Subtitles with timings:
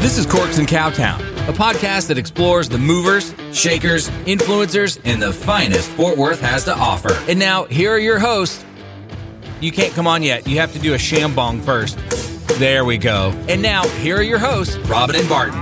[0.00, 5.32] This is Corks and Cowtown, a podcast that explores the movers, shakers, influencers, and the
[5.32, 7.12] finest Fort Worth has to offer.
[7.28, 8.64] And now, here are your hosts.
[9.60, 10.46] You can't come on yet.
[10.46, 11.98] You have to do a shambong first.
[12.58, 13.32] There we go.
[13.48, 15.60] And now, here are your hosts, Robin and Barton.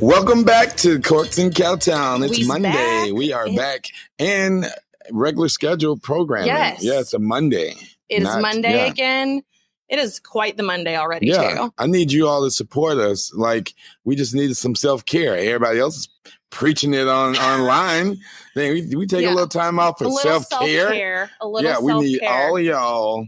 [0.00, 2.24] Welcome back to Corks and Cowtown.
[2.24, 2.70] It's We's Monday.
[2.72, 3.12] back.
[3.12, 3.86] We are back
[4.18, 4.64] in
[5.10, 6.46] regular scheduled programming.
[6.46, 6.82] Yes.
[6.84, 7.74] Yeah, it's a Monday.
[8.08, 8.86] It is Not- Monday yeah.
[8.86, 9.42] again.
[9.88, 11.74] It is quite the Monday already, Yeah, too.
[11.78, 13.32] I need you all to support us.
[13.34, 13.74] Like
[14.04, 15.36] we just needed some self care.
[15.36, 16.08] Everybody else is
[16.50, 18.18] preaching it on online.
[18.54, 19.30] Then we, we take Yeah.
[19.30, 21.30] a little time off for self care.
[21.40, 23.26] A little Yeah, we need all of y'all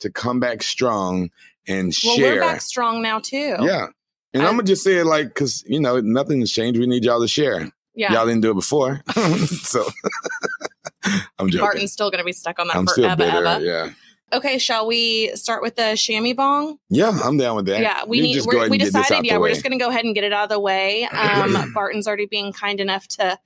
[0.00, 1.30] to come back strong
[1.68, 2.34] and well, share.
[2.36, 3.56] we're back strong now, too.
[3.60, 3.86] Yeah.
[4.32, 6.80] And I- I'm gonna just say it like, because you know nothing has changed.
[6.80, 7.70] We need y'all to share.
[7.94, 8.12] Yeah.
[8.14, 9.02] Y'all didn't do it before,
[9.46, 9.84] so
[11.38, 11.60] I'm joking.
[11.60, 13.16] Barton's still going to be stuck on that I'm still forever.
[13.16, 13.46] bitter.
[13.46, 13.64] ever.
[13.64, 13.90] Yeah,
[14.32, 16.78] Okay, shall we start with the chamois bong?
[16.88, 17.80] yeah, I'm down with that.
[17.80, 18.44] Yeah, we need.
[18.46, 19.26] we and get this out decided.
[19.26, 19.50] Yeah, we're way.
[19.50, 21.08] just going to go ahead and get it out of the way.
[21.20, 23.38] Um, Barton's already being kind enough to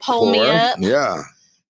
[0.00, 1.22] pull me up, Yeah,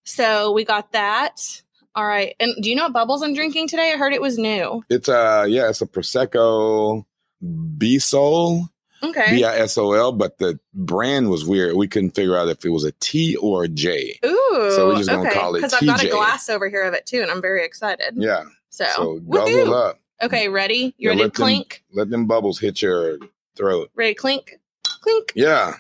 [0.05, 1.63] so we got that.
[1.95, 3.93] All right, and do you know what bubbles I'm drinking today?
[3.93, 4.83] I heard it was new.
[4.91, 7.05] it's uh yeah, it's a prosecco
[7.43, 8.69] Bisol
[9.03, 9.27] Okay.
[9.31, 11.77] B I S O L, but the brand was weird.
[11.77, 14.19] We couldn't figure out if it was a T or a J.
[14.25, 14.73] Ooh.
[14.75, 15.39] So we're just gonna okay.
[15.39, 17.65] call it Because I've got a glass over here of it too, and I'm very
[17.65, 18.15] excited.
[18.17, 20.01] Yeah, So, so guzzle up.
[20.23, 20.95] Okay, ready?
[20.97, 21.85] You Yeah, ready to let them- clink?
[21.93, 23.19] Let them bubbles hit your
[23.55, 23.91] throat.
[23.95, 24.55] Ready to clink?
[25.03, 25.33] Clink.
[25.37, 25.75] Yeah,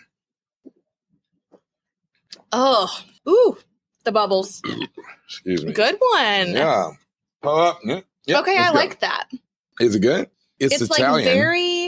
[2.52, 2.88] Oh,
[3.28, 3.56] ooh,
[4.04, 4.62] the bubbles.
[5.26, 5.72] excuse me.
[5.72, 6.52] Good one.
[6.52, 6.90] Yeah,
[7.42, 7.80] pull up.
[7.84, 8.00] Yeah.
[8.26, 8.74] yeah, okay, I go.
[8.78, 9.28] like that.
[9.80, 10.30] Is it good?
[10.58, 11.12] It's, It's, Italian.
[11.12, 11.85] like very.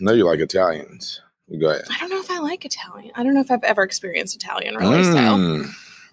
[0.00, 1.20] No, you like Italians.
[1.60, 1.84] Go ahead.
[1.90, 3.10] I don't know if I like Italian.
[3.14, 5.02] I don't know if I've ever experienced Italian really.
[5.04, 5.70] So, Mm.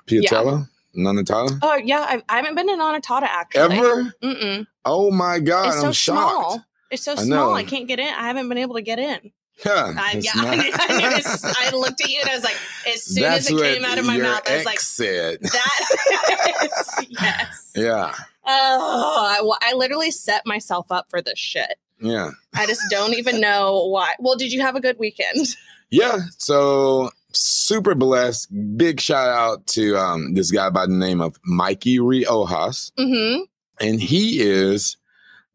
[0.07, 0.67] Piattello?
[0.95, 1.59] Nonatella?
[1.61, 3.77] oh yeah, I, I haven't been to Nonna Tata actually.
[3.77, 4.13] Ever?
[4.23, 4.65] Mm-mm.
[4.83, 6.31] Oh my God, It's I'm so shocked.
[6.31, 6.65] small.
[6.89, 7.53] It's so I small.
[7.53, 8.07] I can't get in.
[8.07, 9.31] I haven't been able to get in.
[9.65, 11.21] Yeah, I, yeah, not- I, knew- I, knew
[11.57, 12.57] I looked at you and I was like,
[12.91, 15.39] as soon That's as it came out of my mouth, I was like, said.
[15.41, 16.59] that
[16.99, 17.71] is yes.
[17.75, 18.13] Yeah,
[18.49, 21.75] Oh, I, well, I literally set myself up for this shit.
[21.99, 24.13] Yeah, I just don't even know why.
[24.19, 25.47] Well, did you have a good weekend?
[25.89, 26.19] yeah.
[26.37, 28.49] So super blessed.
[28.77, 33.43] Big shout out to um, this guy by the name of Mikey Riojas, Mm-hmm.
[33.79, 34.97] and he is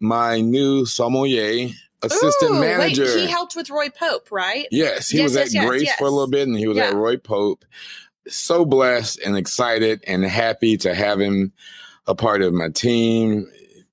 [0.01, 1.69] my new sommelier
[2.03, 3.05] assistant Ooh, manager.
[3.05, 4.67] Wait, he helped with Roy Pope, right?
[4.73, 6.77] Yes, he Yes, was yes, at yes, Grace for a little bit, and he was
[6.79, 7.65] at Roy Pope.
[8.29, 11.53] So blessed and excited and happy to have him
[12.07, 13.49] a part of my team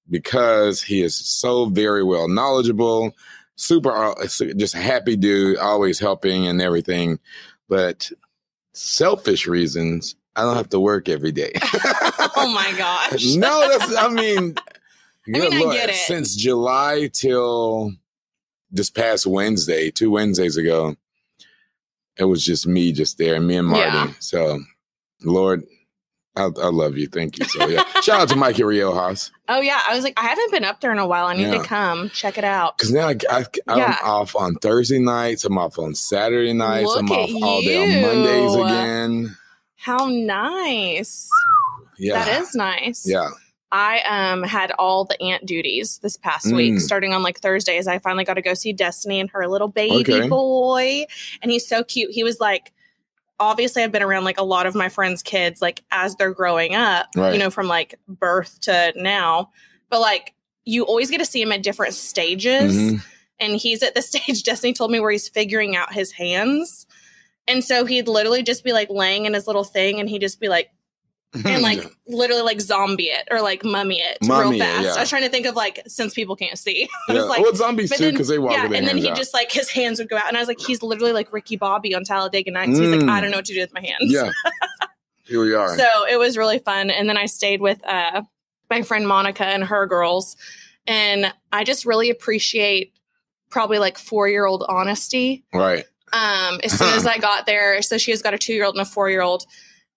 [0.10, 3.16] because he is so very well knowledgeable,
[3.56, 4.28] super, uh,
[4.58, 7.20] just happy dude, always helping and everything.
[7.68, 8.12] But
[8.74, 11.52] selfish reasons, I don't have to work every day.
[12.36, 13.26] oh my gosh.
[13.36, 14.56] no, that's, I mean,
[15.28, 15.96] mean, good I Lord, get it.
[15.96, 17.92] Since July till
[18.72, 20.96] this past Wednesday, two Wednesdays ago,
[22.18, 23.98] it was just me just there, me and Marty.
[23.98, 24.14] Yeah.
[24.20, 24.60] So,
[25.24, 25.64] Lord,
[26.36, 27.08] I, I love you.
[27.08, 27.46] Thank you.
[27.46, 27.84] So, yeah.
[28.02, 29.32] Shout out to Mikey Riojas.
[29.50, 31.26] Oh yeah, I was like, I haven't been up there in a while.
[31.26, 31.62] I need Yeah.
[31.62, 32.78] to come check it out.
[32.78, 33.98] Because now I, I, I'm Yeah.
[34.04, 35.44] off on Thursday nights.
[35.44, 36.96] I'm off on Saturday nights.
[36.96, 39.38] I'm off at all day on Mondays again.
[39.76, 41.30] How nice.
[41.98, 42.24] Yeah.
[42.24, 43.04] That is nice.
[43.08, 43.30] Yeah.
[43.72, 44.02] I
[44.32, 46.80] um had all the aunt duties this past week, Mm.
[46.82, 47.88] starting on like Thursdays.
[47.88, 50.28] I finally got to go see Destiny and her little baby Okay.
[50.28, 51.06] boy,
[51.42, 52.12] and he's so cute.
[52.12, 52.72] He was like,
[53.40, 56.76] obviously, I've been around like a lot of my friends' kids, like as they're growing
[56.76, 57.34] up, Right.
[57.34, 59.52] you know, from like birth to now.
[59.90, 60.34] But like,
[60.66, 63.02] you always get to see him at different stages, Mhm.
[63.40, 64.44] and he's at the stage.
[64.44, 66.86] Destiny told me where he's figuring out his hands.
[67.48, 70.40] And so he'd literally just be like laying in his little thing and he'd just
[70.40, 70.70] be like,
[71.34, 74.84] and like literally like zombie it or like mummy it Mummy real it, fast.
[74.84, 74.94] yeah.
[74.96, 76.90] I was trying to think of like since people can't see.
[77.10, 77.20] I yeah.
[77.20, 79.18] was like, well, zombies too, because they walk yeah, and then he out.
[79.18, 81.56] just like his hands would go out, and I was like, he's literally like Ricky
[81.56, 82.78] Bobby on Talladega Nights.
[82.78, 83.10] He's like, Mm.
[83.10, 84.12] I don't know what to do with my hands.
[84.12, 84.32] Yeah.
[85.24, 85.78] Here we are.
[85.78, 88.24] So it was really fun, and then I stayed with uh,
[88.70, 90.36] my friend Monica and her girls,
[90.88, 92.94] and I just really appreciate
[93.50, 95.86] probably like four year old honesty right.
[96.14, 97.82] um, as soon as I got there.
[97.82, 99.46] So she has got a two year old and a four year old.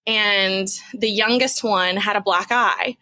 [0.06, 2.96] And the youngest one had a black eye.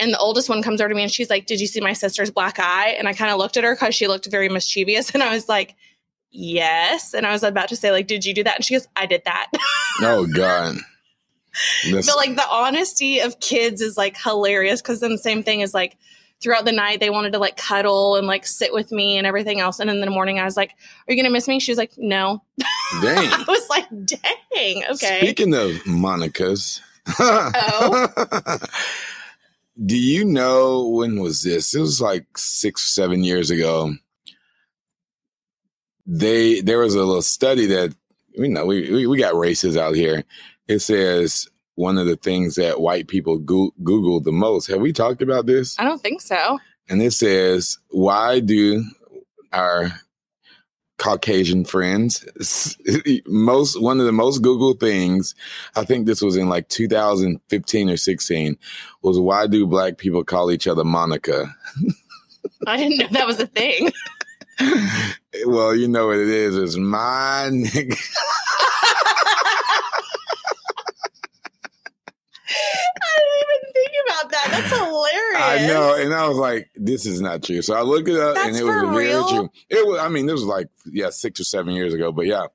[0.00, 1.92] And the oldest one comes over to me and she's like, Did you see my
[1.92, 2.94] sister's black eye?
[2.98, 5.10] And I kind of looked at her because she looked very mischievous.
[5.14, 5.74] And I was like,
[6.30, 7.14] Yes.
[7.14, 8.56] And I was about to say, like, did you do that?
[8.56, 9.50] And she goes, I did that.
[10.00, 10.76] Oh God.
[11.90, 15.60] This- but like the honesty of kids is like hilarious because then the same thing
[15.60, 15.96] is like
[16.40, 19.58] throughout the night they wanted to like cuddle and like sit with me and everything
[19.58, 19.80] else.
[19.80, 21.58] And in the morning I was like, Are you gonna miss me?
[21.58, 22.44] She was like, No.
[23.02, 23.28] dang.
[23.32, 25.18] I was like, dang, okay.
[25.20, 26.80] Speaking of Monica's.
[27.18, 28.58] Oh.
[29.86, 31.74] Do you know when was this?
[31.74, 33.94] It was like six or seven years ago.
[36.06, 37.94] they there was a little study that
[38.32, 40.24] you know we, we, we got races out here.
[40.66, 41.46] It says
[41.76, 44.66] one of the things that white people go- Google the most.
[44.66, 45.78] Have we talked about this?
[45.78, 46.58] I don't think so.
[46.88, 48.82] And it says, why do
[49.52, 49.92] our
[50.98, 52.26] Caucasian friends
[53.26, 55.34] most one of the most Google things,
[55.76, 58.58] I think this was in like 2015 or 16,
[59.02, 61.54] was why do black people call each other Monica?
[62.66, 63.92] I didn't know that was a thing.
[65.46, 66.56] well, you know what it is.
[66.56, 67.96] It's my nigga.
[73.00, 74.48] I didn't even think about that.
[74.50, 75.42] That's hilarious.
[75.42, 78.34] I know, and I was like, "This is not true." So I looked it up,
[78.34, 79.28] That's and it was very real?
[79.28, 79.50] true.
[79.68, 79.98] It was.
[80.00, 82.46] I mean, this was like yeah, six or seven years ago, but yeah,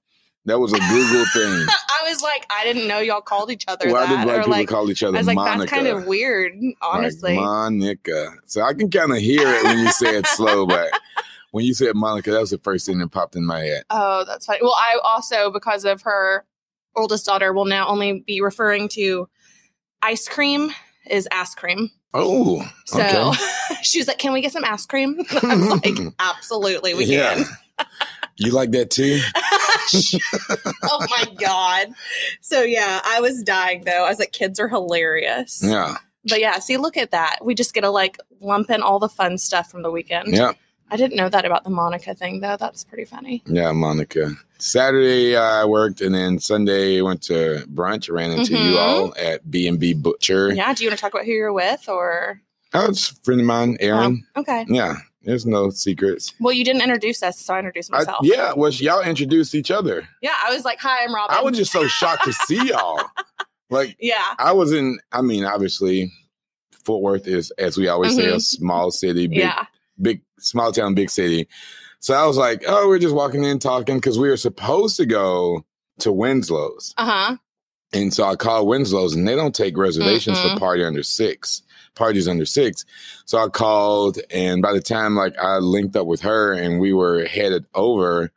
[0.46, 1.68] that was a Google thing.
[2.06, 4.26] I was like, I didn't know y'all called each other Why that.
[4.26, 5.60] black Or people like, call each other I was like, Monica?
[5.60, 7.36] that's kind of weird, honestly.
[7.36, 8.34] Like Monica.
[8.46, 10.90] So I can kind of hear it when you say it slow, but
[11.52, 13.84] when you said Monica, that was the first thing that popped in my head.
[13.90, 14.60] oh, that's funny.
[14.62, 16.44] Well, I also, because of her
[16.96, 19.30] oldest daughter, will now only be referring to
[20.02, 20.72] ice cream
[21.10, 21.92] is ass cream.
[22.14, 23.76] Oh, So okay.
[23.84, 25.20] she was like, Can we get some ice cream?
[25.44, 27.36] I was like, Absolutely, we yeah.
[27.78, 27.88] can.
[28.38, 29.20] You like that too?
[30.84, 31.88] oh my God.
[32.42, 34.06] So, yeah, I was dying though.
[34.06, 35.62] I was like, Kids are hilarious.
[35.64, 35.98] Yeah.
[36.26, 37.40] But yeah, see, look at that.
[37.44, 40.34] We just get to like lump in all the fun stuff from the weekend.
[40.36, 40.54] Yeah.
[40.94, 42.56] I didn't know that about the Monica thing though.
[42.58, 43.42] That's pretty funny.
[43.48, 44.32] Yeah, Monica.
[44.60, 48.12] Saturday I worked, and then Sunday went to brunch.
[48.12, 48.80] Ran into you Mhm.
[48.80, 50.54] all at B and B Butcher.
[50.54, 50.74] Yeah.
[50.74, 52.42] Do you want to talk about who you're with or?
[52.74, 54.26] Oh, it's a friend of mine, Aaron.
[54.36, 54.66] Oh, okay.
[54.70, 56.34] Yeah, there's no secrets.
[56.40, 58.20] Well, you didn't introduce us, so I introduced I- myself.
[58.24, 60.08] yeah, well, y'all introduced each other.
[60.22, 60.34] Yeah.
[60.46, 61.36] I was like, Hi, I'm Robin.
[61.36, 63.02] I was just so shocked to see y'all.
[63.70, 64.36] Like yeah.
[64.40, 65.00] I was in.
[65.12, 66.12] I mean, obviously,
[66.86, 68.42] Fort Worth is, as we always say, a Mhm.
[68.42, 69.66] small city, big, Yeah.
[70.02, 71.48] big, small town, big city.
[72.00, 75.06] So I was like, oh, we're just walking in talking because we were supposed to
[75.06, 75.66] go
[76.00, 76.94] to Winslow's.
[76.98, 77.38] Uh huh.
[77.94, 80.54] And so I called Winslow's and they don't take reservations Mm-mm.
[80.56, 81.62] for party under six,
[81.96, 82.84] parties under six.
[83.26, 86.92] So I called and by the time like I linked up with her and we
[86.92, 88.32] were headed over,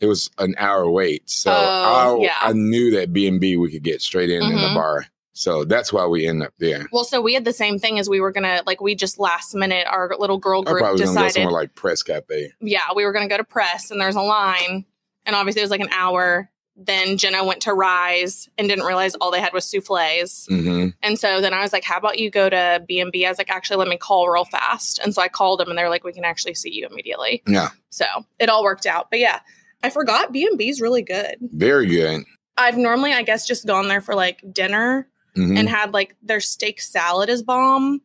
[0.00, 1.30] it was an hour wait.
[1.30, 2.34] So Oh, I, yeah.
[2.40, 4.74] I knew that B and B we could get straight in in the Mhm.
[4.74, 5.06] bar.
[5.40, 6.86] So that's why we end up there.
[6.92, 9.54] Well, so we had the same thing as we were gonna like we just last
[9.54, 12.52] minute our little girl I group probably was gonna go decided somewhere like Press Cafe.
[12.60, 14.84] yeah we were gonna go to press and there's a line
[15.24, 16.50] and obviously it was like an hour.
[16.76, 20.46] Then Jenna went to Rise and didn't realize all they had was souffles.
[20.48, 23.24] hmm And so then I was like, "How about you go to B and B?"
[23.26, 25.76] I was like, "Actually, let me call real fast." And so I called them, and
[25.78, 28.04] they're like, "We can actually see you immediately." Yeah, So
[28.38, 29.08] it all worked out.
[29.10, 29.40] But yeah,
[29.82, 31.36] I forgot B and B is really good.
[31.40, 32.24] very good.
[32.56, 35.58] I've normally, I guess, just gone there for like dinner Mhm.
[35.58, 38.00] and had like their steak salad is bomb,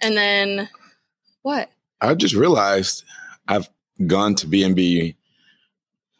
[0.00, 0.68] and then
[1.42, 1.70] what?
[2.00, 3.04] I just realized
[3.48, 3.68] I've
[4.06, 5.16] gone to B and B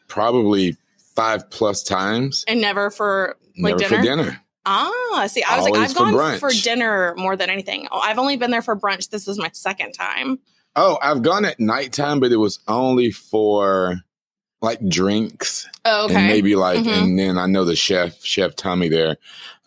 [0.07, 0.77] probably
[1.15, 2.43] five plus times.
[2.47, 3.97] And never for like Never dinner?
[3.97, 4.41] for dinner.
[4.65, 6.39] Ah, see, I was like, Always I've for gone brunch.
[6.39, 7.87] for dinner more than anything.
[7.91, 9.09] Oh, I've only been there for brunch.
[9.09, 10.37] This is my second time.
[10.75, 14.01] Oh, I've gone at nighttime, but it was only for
[14.61, 16.15] like drinks Oh, okay.
[16.15, 16.97] and maybe like, Mhm.
[17.03, 19.17] and then I know the chef, Chef Tommy there.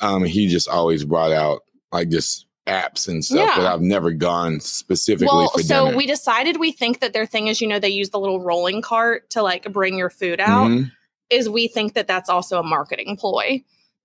[0.01, 3.57] Um, he just always brought out like just apps and stuff, Yeah.
[3.57, 5.97] but I've never gone specifically well, for so dinner.
[5.97, 8.81] we decided we think that their thing is, you know, they use the little rolling
[8.83, 10.69] cart to like bring your food out.
[10.71, 10.91] Mhm.
[11.31, 13.63] Is we think that that's also a marketing ploy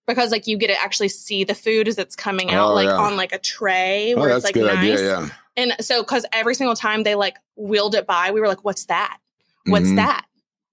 [0.07, 2.85] because like you get to actually see the food as it's coming out, Oh, like
[2.87, 2.97] yeah.
[2.97, 4.99] on like a tray Oh, where that's it's a like good nice.
[4.99, 5.19] idea.
[5.21, 5.29] Yeah.
[5.57, 8.85] And so, because every single time they like wheeled it by, we were like, "What's
[8.85, 9.17] that?
[9.65, 9.95] What's Mhm.
[9.97, 10.25] that?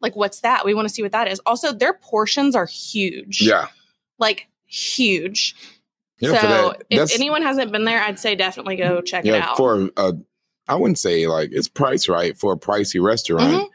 [0.06, 0.64] Like, what's that?
[0.64, 3.42] We want to see what that is." Also, their portions are huge.
[3.42, 3.66] Yeah.
[4.18, 5.54] like huge.
[6.20, 6.40] Yeah.
[6.40, 6.82] so, that.
[6.90, 9.56] if anyone hasn't been there, I'd say definitely go check it out.
[9.56, 10.12] for uh,
[10.68, 13.52] I wouldn't say like it's price right for a pricey restaurant.
[13.52, 13.68] Mhm.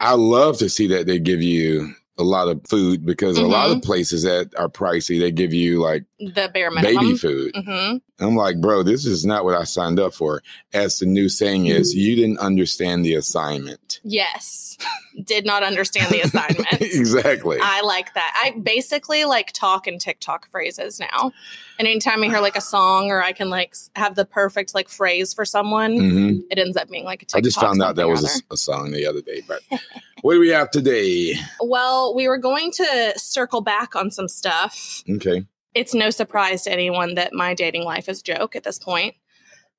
[0.00, 3.68] I love to see that they give you a lot of food because a lot
[3.68, 3.76] Mm-hmm.
[3.78, 7.04] of places that are pricey, they give you like the bare minimum.
[7.04, 7.54] baby food.
[7.54, 10.42] hmm I'm like, bro, this is not what I signed up for.
[10.72, 12.00] As the new saying is, Mm-hmm.
[12.00, 14.00] you didn't understand the assignment.
[14.02, 14.78] Yes,
[15.26, 16.80] did not understand the assignment.
[16.80, 17.58] exactly.
[17.60, 18.42] I like that.
[18.44, 21.32] I basically like talk in TikTok phrases now.
[21.78, 24.88] And anytime I hear like a song or I can like have the perfect like
[24.88, 27.38] phrase for someone, hmm it ends up being like a TikTok.
[27.38, 29.42] I just found out that was a, a song the other day.
[29.46, 29.60] But
[30.22, 31.34] what do we have today?
[31.60, 35.02] Well, we were going to circle back on some stuff.
[35.10, 35.44] Okay.
[35.74, 39.16] It's no surprise to anyone that my dating life is a joke at this point.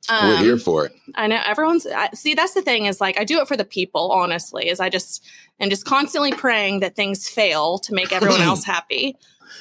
[0.10, 0.94] We're Um, here for it.
[1.16, 2.34] I know everyone's I, see.
[2.34, 4.12] That's the thing is like I do it for the people.
[4.12, 5.24] Honestly, is I just
[5.60, 9.18] am just constantly praying that things fail to make everyone else happy.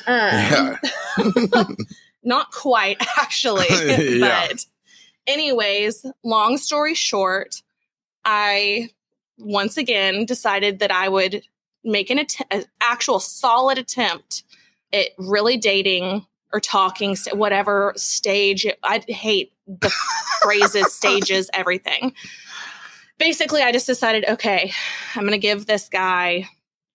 [0.07, 0.79] Um,
[2.23, 3.67] not quite actually,
[4.19, 4.47] Yeah.
[4.51, 4.67] but
[5.27, 7.63] anyways, long story short,
[8.25, 8.91] I
[9.39, 11.43] once again decided that I would
[11.85, 14.45] make an, att- an actual solid attempt
[14.93, 18.67] at really dating or talking, whatever stage.
[18.83, 19.93] I hate the
[20.43, 22.15] phrases, stages, everything.
[23.19, 24.73] Basically, I just decided, okay,
[25.15, 26.49] I'm going to give this guy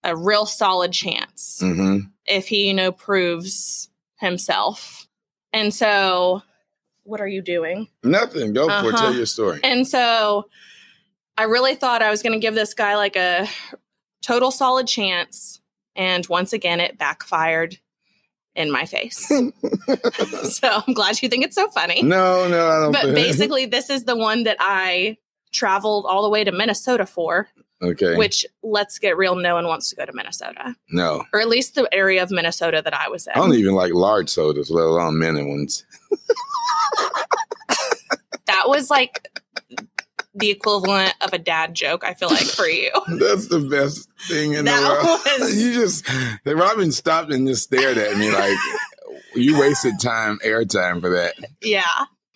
[0.04, 5.08] a real solid chance hmm if he, you know, proves himself.
[5.52, 6.44] And so,
[7.04, 7.88] what are you doing?
[8.04, 8.54] Nothing.
[8.54, 8.94] Go for it.
[8.94, 8.98] Uh-huh.
[8.98, 9.60] Tell your story.
[9.64, 10.48] And so
[11.38, 13.48] I really thought I was going to give this guy like a
[14.22, 15.60] total solid chance.
[15.96, 17.80] And once again, it backfired
[18.56, 19.28] in my face.
[20.44, 22.02] so I'm glad you think it's so funny.
[22.02, 22.92] No, no, I don't.
[22.92, 25.18] But basically, this is the one that I
[25.52, 27.50] traveled all the way to Minnesota for,
[27.82, 28.16] okay.
[28.16, 31.76] which let's get real, no one wants to go to Minnesota, no, or at least
[31.76, 33.34] the area of Minnesota that I was in.
[33.34, 35.86] I don't even like large sodas, let alone mini ones.
[38.46, 39.28] that was like
[40.34, 42.90] the equivalent of a dad joke, I feel like, for you.
[43.20, 45.20] That's the best thing in That the world.
[45.42, 46.06] was- you just,
[46.46, 48.58] Robin stopped and just stared at me like,
[49.36, 51.36] you wasted time, airtime for that.
[51.62, 51.84] Yeah.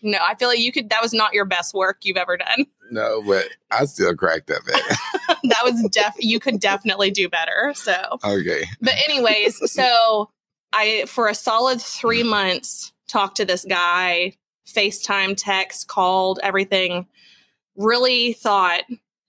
[0.02, 2.66] No, I feel like you could, that was not your best work you've ever done.
[2.92, 5.38] No, but I still cracked up at it.
[5.50, 7.74] that was def, you could definitely do better.
[7.76, 8.66] So, Okay.
[8.82, 10.30] but anyways, so
[10.72, 14.34] I, for a solid three months, talked to this guy,
[14.68, 17.08] FaceTime, text, called, everything.
[17.76, 18.84] Really thought,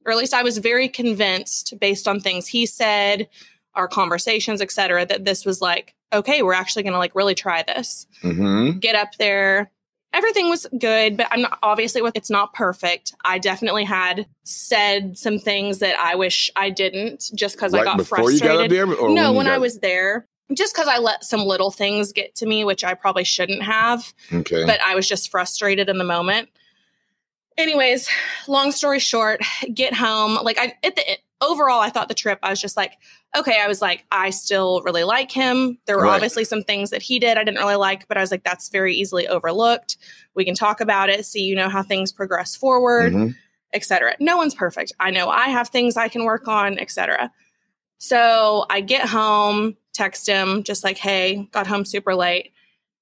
[0.04, 3.28] or at least I was very convinced based on things he said,
[3.74, 7.34] our conversations, et cetera, that this was like, okay, we're actually going to like really
[7.34, 8.06] try this.
[8.22, 8.78] Mm-hmm.
[8.78, 9.70] get up there.
[10.12, 13.12] Everything was good, but I'm not obviously it's not perfect.
[13.24, 18.06] I definitely had said some things that I wish I didn't just because I got
[18.06, 18.42] frustrated.
[18.42, 18.90] got up there?
[18.90, 22.34] Or no, you when I was there, just because I let some little things get
[22.36, 24.64] to me, which I probably shouldn't have, Okay.
[24.64, 26.48] but I was just frustrated in the moment.
[27.58, 28.08] Anyways,
[28.48, 29.40] long story short,
[29.72, 30.34] get home.
[30.42, 31.02] Like I at the
[31.40, 32.92] overall, I thought the trip, I was just like,
[33.36, 35.78] okay, I was like, I still really like him.
[35.86, 36.14] There were Right.
[36.14, 38.68] obviously some things that he did I didn't really like, but I was like, that's
[38.70, 39.96] very easily overlooked.
[40.34, 43.34] We can talk about it, see, you know, how things progress forward, Mhm.
[43.74, 44.16] etc.
[44.20, 44.92] No one's perfect.
[45.00, 47.30] I know I have things I can work on, etc.
[47.98, 52.52] So I get home, text him, just like, hey, got home super late.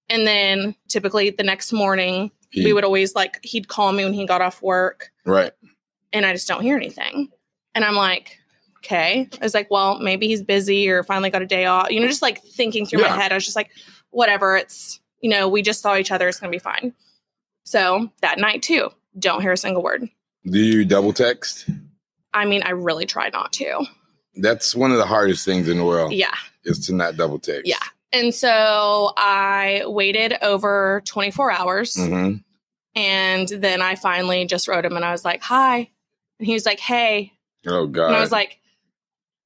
[0.08, 4.14] And then typically the next morning, He- we would always like, he'd call me when
[4.14, 5.52] he got off work Right.
[6.12, 7.30] and I just don't hear anything.
[7.74, 8.38] And I'm like,
[8.78, 9.28] okay.
[9.40, 11.90] I was like, well, maybe he's busy or finally got a day off.
[11.90, 13.10] You know, just like thinking through Yeah.
[13.10, 13.70] my head, I was just like,
[14.10, 14.56] whatever.
[14.56, 16.28] It's, you know, we just saw each other.
[16.28, 16.94] It's going to be fine.
[17.64, 20.08] So that night too, don't hear a single word.
[20.44, 21.68] Do you double text?
[22.34, 23.84] I mean, I really try not to.
[24.36, 26.34] That's one of the hardest things in the world Yeah.
[26.64, 27.66] is to not double text.
[27.66, 27.78] Yeah.
[28.14, 32.36] And so I waited over 24 hours hmm
[32.94, 35.90] and then I finally just wrote him and I was like, hi.
[36.38, 37.32] And he was like, hey.
[37.66, 38.06] Oh God.
[38.06, 38.58] And I was like,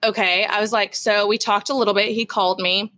[0.04, 0.44] okay.
[0.44, 2.12] I was like, so we talked a little bit.
[2.12, 2.92] He called me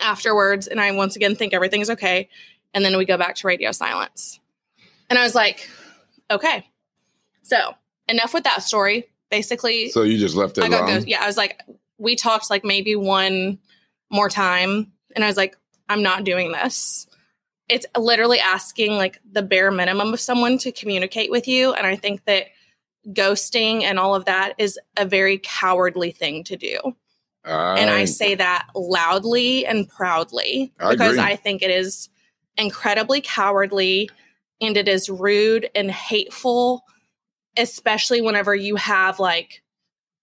[0.00, 2.28] afterwards, and I once again think everything's okay.
[2.74, 4.38] And then we go back to radio silence.
[5.08, 5.68] And I was like,
[6.30, 6.66] okay.
[7.42, 7.74] So
[8.08, 9.08] enough with that story.
[9.30, 10.96] Basically, so you just left it I got alone?
[10.96, 11.08] ghost.
[11.08, 11.62] Yeah, I was like,
[11.98, 13.58] we talked like maybe one
[14.10, 15.56] more time, and I was like,
[15.88, 17.08] I'm not doing this.
[17.68, 21.96] It's literally asking like the bare minimum of someone to communicate with you, and I
[21.96, 22.46] think that
[23.08, 26.78] ghosting and all of that is a very cowardly thing to do.
[27.44, 31.32] And I say that loudly and proudly I because agree.
[31.32, 32.10] I think it is
[32.56, 34.08] incredibly cowardly
[34.60, 36.84] and it is rude and hateful,
[37.56, 39.62] especially whenever you have like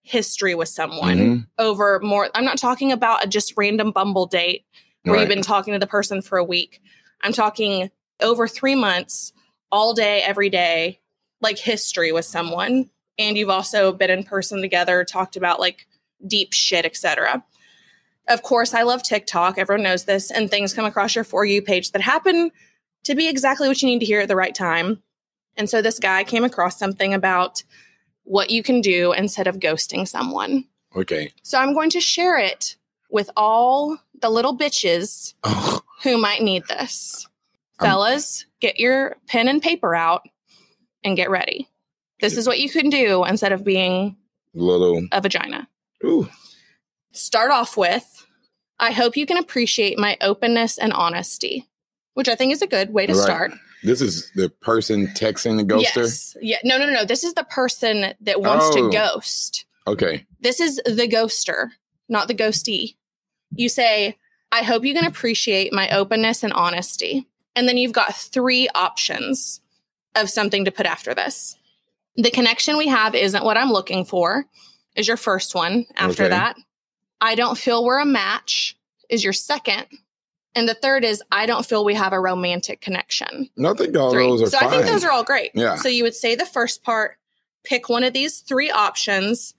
[0.03, 1.47] history with someone Mhm.
[1.57, 2.29] over more.
[2.33, 4.65] I'm not talking about a just random Bumble date
[5.05, 5.21] where Right.
[5.21, 6.81] you've been talking to the person for a week.
[7.21, 7.89] I'm talking
[8.21, 9.33] over three months,
[9.71, 10.99] all day, every day,
[11.41, 12.89] like history with someone.
[13.17, 15.87] And you've also been in person together, talked about like
[16.25, 17.43] deep shit, etc.
[18.27, 19.57] Of course, I love TikTok.
[19.57, 22.51] Everyone knows this, and things come across your For You page that happen
[23.03, 25.03] to be exactly what you need to hear at the right time.
[25.55, 27.63] And so this guy came across something about
[28.23, 30.65] what you can do instead of ghosting someone.
[30.95, 31.31] Okay.
[31.43, 32.75] So I'm going to share it
[33.11, 37.27] with all the little bitches Oh, who might need this.
[37.79, 40.23] I'm- Fellas, get your pen and paper out
[41.03, 41.69] and get ready.
[42.21, 44.17] This is what you can do instead of being
[44.55, 45.07] little.
[45.11, 45.67] a vagina.
[46.03, 46.27] Ooh.
[47.11, 48.25] Start off with
[48.79, 51.65] I hope you can appreciate my openness and honesty,
[52.15, 53.21] which I think is a good way to Right.
[53.23, 53.51] start.
[53.83, 55.95] This is the person texting the ghoster.
[55.95, 56.35] Yes.
[56.41, 56.57] Yeah.
[56.65, 57.05] No, no, no, no.
[57.05, 58.75] This is the person that wants Oh.
[58.75, 59.65] to ghost.
[59.87, 60.25] Okay.
[60.41, 61.69] This is the ghoster,
[62.09, 62.95] not the ghosty.
[63.55, 64.17] You say,
[64.51, 67.27] I hope you can appreciate my openness and honesty.
[67.55, 69.61] And then you've got three options
[70.15, 71.55] of something to put after this.
[72.15, 74.45] The connection we have isn't what I'm looking for,
[74.95, 75.85] is your first one.
[75.97, 76.29] After Okay.
[76.29, 76.55] that,
[77.19, 78.77] I don't feel we're a match,
[79.09, 79.85] is your second.
[80.53, 83.49] And the third is, I don't feel we have a romantic connection.
[83.57, 84.23] No, I think all Three.
[84.25, 84.67] those are so fine.
[84.69, 85.51] I think those are all great.
[85.53, 85.75] Yeah.
[85.75, 87.17] So you would say the first part,
[87.65, 89.53] pick one of these three options.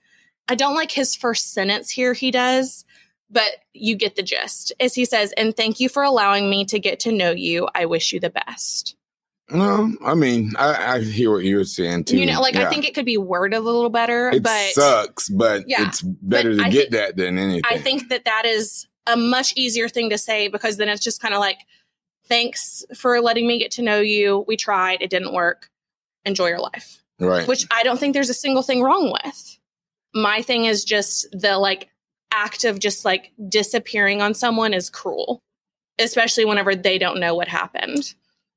[0.47, 2.83] I don't like his first sentence here, he does,
[3.29, 4.73] but you get the gist.
[4.79, 7.67] As he says, and thank you for allowing me to get to know you.
[7.75, 8.95] I wish you the best.
[9.49, 12.17] no, I mean, I, I hear what you're saying too.
[12.17, 15.29] You know, like I think it could be worded a little better, it but sucks,
[15.29, 17.63] but Yeah, it's better but to I get that than anything.
[17.65, 21.21] I think that that is a much easier thing to say because then it's just
[21.21, 21.59] kind of like,
[22.27, 24.43] thanks for letting me get to know you.
[24.47, 25.69] We tried, it didn't work.
[26.25, 27.01] Enjoy your life.
[27.19, 27.47] right.
[27.47, 29.57] which I don't think there's a single thing wrong with.
[30.13, 31.89] My thing is just the like
[32.31, 35.41] act of just like disappearing on someone is cruel,
[35.99, 38.13] especially whenever they don't know what happened.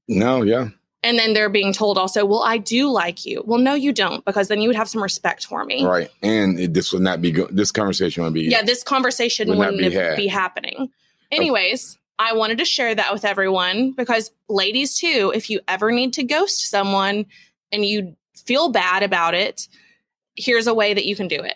[0.08, 0.68] no, yeah,
[1.02, 3.42] And then they're being told also, well, I do like you.
[3.46, 5.84] Well, no, you don't, because then you would have some respect for me.
[5.84, 6.10] right.
[6.22, 9.58] And it, this would not be go- this conversation would be Yeah, this conversation Would
[9.58, 10.90] wouldn't be be happening.
[11.32, 16.12] Anyways, I wanted to share that with everyone because, ladies, too, if you ever need
[16.14, 17.24] to ghost someone
[17.72, 19.68] and you feel bad about it,
[20.36, 21.54] here's a way that you can do it.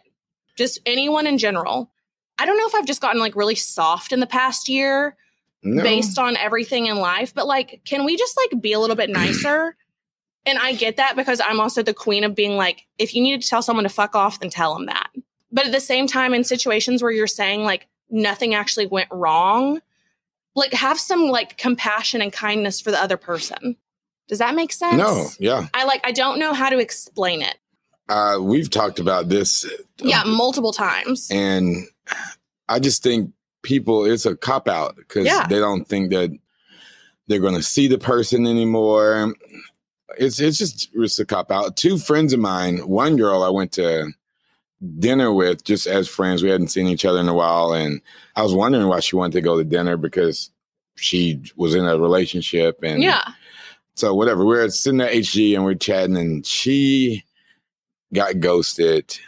[0.57, 1.91] Just anyone in general.
[2.39, 5.17] I don't know if I've just gotten like really soft in the past year
[5.63, 5.83] no.
[5.83, 9.11] based on everything in life, but like, can we just like be a little bit
[9.11, 9.77] nicer?
[10.47, 13.41] and I get that because I'm also the queen of being like, if you need
[13.41, 15.11] to tell someone to fuck off, then tell them that.
[15.51, 19.81] But at the same time, in situations where you're saying like nothing actually went wrong,
[20.55, 23.77] like have some like compassion and kindness for the other person.
[24.27, 24.97] Does that make sense?
[24.97, 25.69] no, yeah.
[25.75, 27.57] I like, I don't know how to explain it.
[28.09, 29.65] Uh, we've talked about this,
[29.99, 31.29] Yeah, multiple times.
[31.31, 31.87] and
[32.69, 33.33] I just think
[33.63, 35.47] people it's a cop out because Yeah.
[35.47, 36.31] they don't think that
[37.29, 39.33] they're going to see the person anymore.
[40.19, 41.77] It's it's just it's a cop out.
[41.77, 44.13] Two friends of mine, one girl I went to
[44.99, 46.43] dinner with just as friends.
[46.43, 48.03] We hadn't seen each other in a while, and
[48.37, 50.51] I was wondering why she wanted to go to dinner because
[50.97, 53.23] she was in a relationship and Yeah.
[53.95, 54.45] so whatever.
[54.45, 57.25] We're sitting at HG and we're chatting, and she
[58.15, 59.19] got ghosted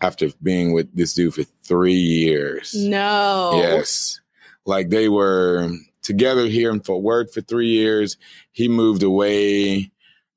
[0.00, 2.74] after being with this dude for three years.
[2.74, 3.52] No.
[3.54, 4.20] Yes.
[4.66, 5.70] Like they were
[6.02, 8.16] together here in Fort Worth for three years.
[8.52, 9.90] He moved away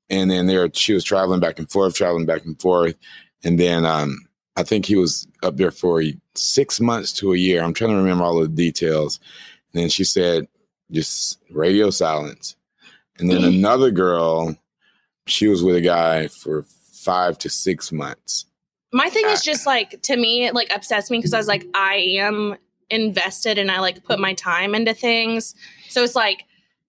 [0.08, 2.96] and then there she was traveling back and forth, traveling back and forth.
[3.44, 4.26] And then um
[4.56, 6.02] I think he was up there for
[6.34, 7.62] six months to a year.
[7.62, 9.20] I'm trying to remember all the details.
[9.72, 10.48] And then she said,
[10.90, 12.56] just radio silence.
[13.18, 14.56] And then another girl,
[15.26, 16.64] she was with a guy for
[17.04, 18.46] five to six months.
[18.92, 21.48] My thing Uh, is just like to me, it like upsets me because I was
[21.48, 22.56] like, I am
[22.90, 25.54] invested and I like put my time into things.
[25.88, 26.44] So it's like,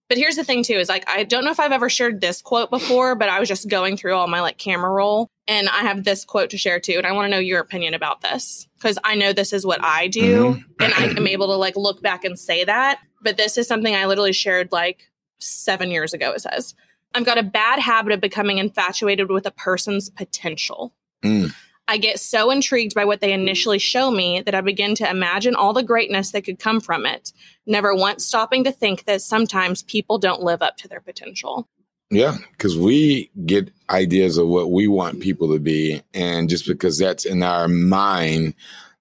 [0.08, 2.42] but here's the thing too, is like I don't know if I've ever shared this
[2.42, 5.82] quote before, but I was just going through all my like camera roll and I
[5.82, 6.94] have this quote to share too.
[6.98, 8.66] And I want to know your opinion about this.
[8.76, 12.02] Because I know this is what I do and I am able to like look
[12.02, 12.98] back and say that.
[13.22, 16.74] But this is something I literally shared like seven years ago, it says.
[17.14, 20.94] I've got a bad habit of becoming infatuated with a person's potential.
[21.24, 21.54] Mm.
[21.88, 25.54] I get so intrigued by what they initially show me that I begin to imagine
[25.54, 27.32] all the greatness that could come from it,
[27.66, 31.68] never once stopping to think that sometimes people don't live up to their potential.
[32.10, 36.02] Yeah, because we get ideas of what we want people to be.
[36.14, 38.54] And just because that's in our mind,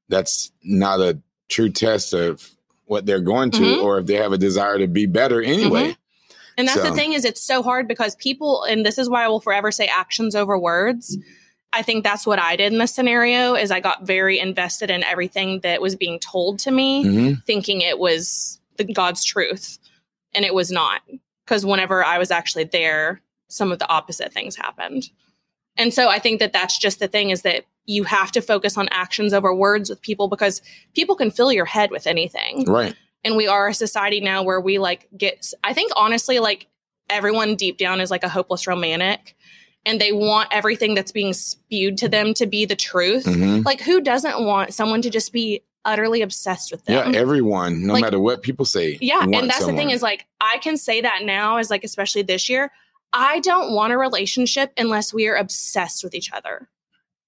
[0.10, 1.20] that's not a
[1.50, 2.50] true test of
[2.86, 3.84] what they're going to Mhm.
[3.84, 5.96] or if they have a desire to be better anyway.
[6.62, 9.28] And that's the thing is it's so hard because people and this is why I
[9.28, 11.18] will forever say actions over words.
[11.74, 15.04] I think that's what I did in this scenario is I got very invested in
[15.04, 19.80] everything that was being told to me, hmm thinking it was the God's truth.
[20.34, 21.02] And it was not.
[21.46, 25.10] Because whenever I was actually there, some of the opposite things happened.
[25.78, 28.78] And so I think that that's just the thing is that you have to focus
[28.78, 30.62] on actions over words with people because
[30.94, 32.96] people can fill your head with anything Right.
[33.24, 36.68] And we are a society now where we like get i think honestly like
[37.10, 39.36] everyone deep down is like a hopeless romantic
[39.86, 43.82] and they want everything that's being spewed to them to be the truth hmm like
[43.82, 47.12] who doesn't want someone to just be utterly obsessed with them?
[47.12, 49.00] Yeah, everyone, no Like- matter what people say.
[49.02, 52.22] yeah and that's the thing is like i can say that now as like especially
[52.22, 52.72] this year
[53.14, 56.70] i don't want a relationship unless we are obsessed with each other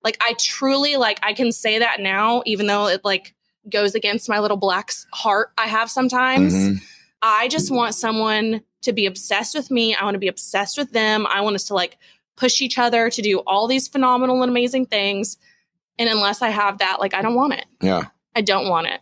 [0.03, 3.33] like i truly like i can say that now even though it like
[3.69, 6.81] goes against my little black heart i have sometimes Mhm.
[7.25, 9.95] I just want someone to be obsessed with me.
[9.95, 11.25] I want to be obsessed with them.
[11.29, 11.97] I want us to like
[12.35, 15.37] push each other to do all these phenomenal and amazing things.
[15.97, 17.63] And unless I have that, like I don't want it.
[17.81, 18.07] Yeah.
[18.35, 18.99] I don't want it.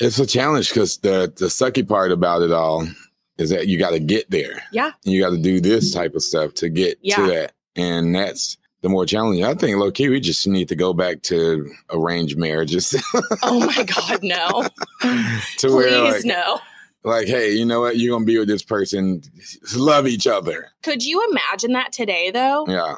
[0.00, 2.86] It's a challenge because the, the sucky part about it all
[3.38, 4.62] is that you got to get there.
[4.70, 4.90] Yeah.
[5.04, 7.16] You got to do this type of stuff to get Yeah.
[7.16, 7.52] to that.
[7.74, 9.44] And that's the more challenging.
[9.44, 12.94] I think low key, we just need to go back to arranged marriages.
[13.42, 14.64] oh my God, no.
[15.58, 16.60] to Please, where like, no.
[17.04, 17.96] like, hey, you know what?
[17.98, 19.22] You're gonna be with this person.
[19.76, 20.68] Love each other.
[20.82, 22.66] Could you imagine that today, though?
[22.68, 22.94] Yeah.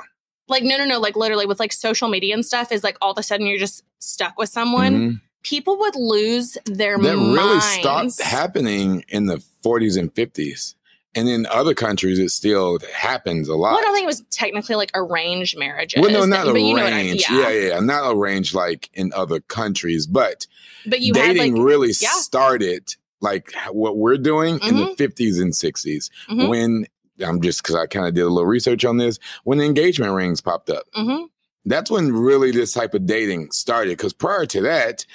[0.48, 0.98] Like, no, no, no.
[0.98, 3.58] Like, literally, with like social media and stuff, is like all of a sudden you're
[3.58, 4.94] just stuck with someone.
[4.94, 5.20] Mhm.
[5.44, 7.36] People would lose their That minds.
[7.36, 10.74] really stopped happening in the 40s and 50s.
[11.14, 13.72] And in other countries, it still happens a lot.
[13.72, 16.00] Well, I don't think it was technically like arranged marriages.
[16.00, 17.26] Well, no, not but you know I- arranged.
[17.30, 17.48] yeah.
[17.50, 20.46] yeah, yeah, not arranged like in other countries, but
[20.86, 22.08] But you dating like, really yeah.
[22.14, 26.48] started like what we're doing in the 50s and 60s Mhm.
[26.48, 26.86] when
[27.20, 30.12] I'm just because I kind of did a little research on this when the engagement
[30.14, 30.86] rings popped up.
[30.96, 31.26] Mhm.
[31.64, 33.90] That's when really this type of dating started.
[33.96, 35.06] Because prior to that,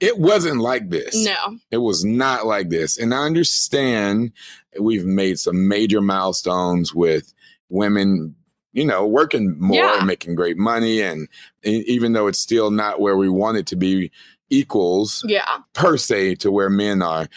[0.00, 1.14] it wasn't like this.
[1.24, 2.98] no, It was not like this.
[2.98, 4.32] And I understand
[4.80, 7.32] we've made some major milestones with
[7.68, 8.34] women,
[8.72, 9.98] you know, working more Yeah.
[9.98, 11.00] and making great money.
[11.02, 11.28] And
[11.64, 14.10] e- even though it's still not where we want it to be
[14.50, 17.28] equals yeah, per se to where men are.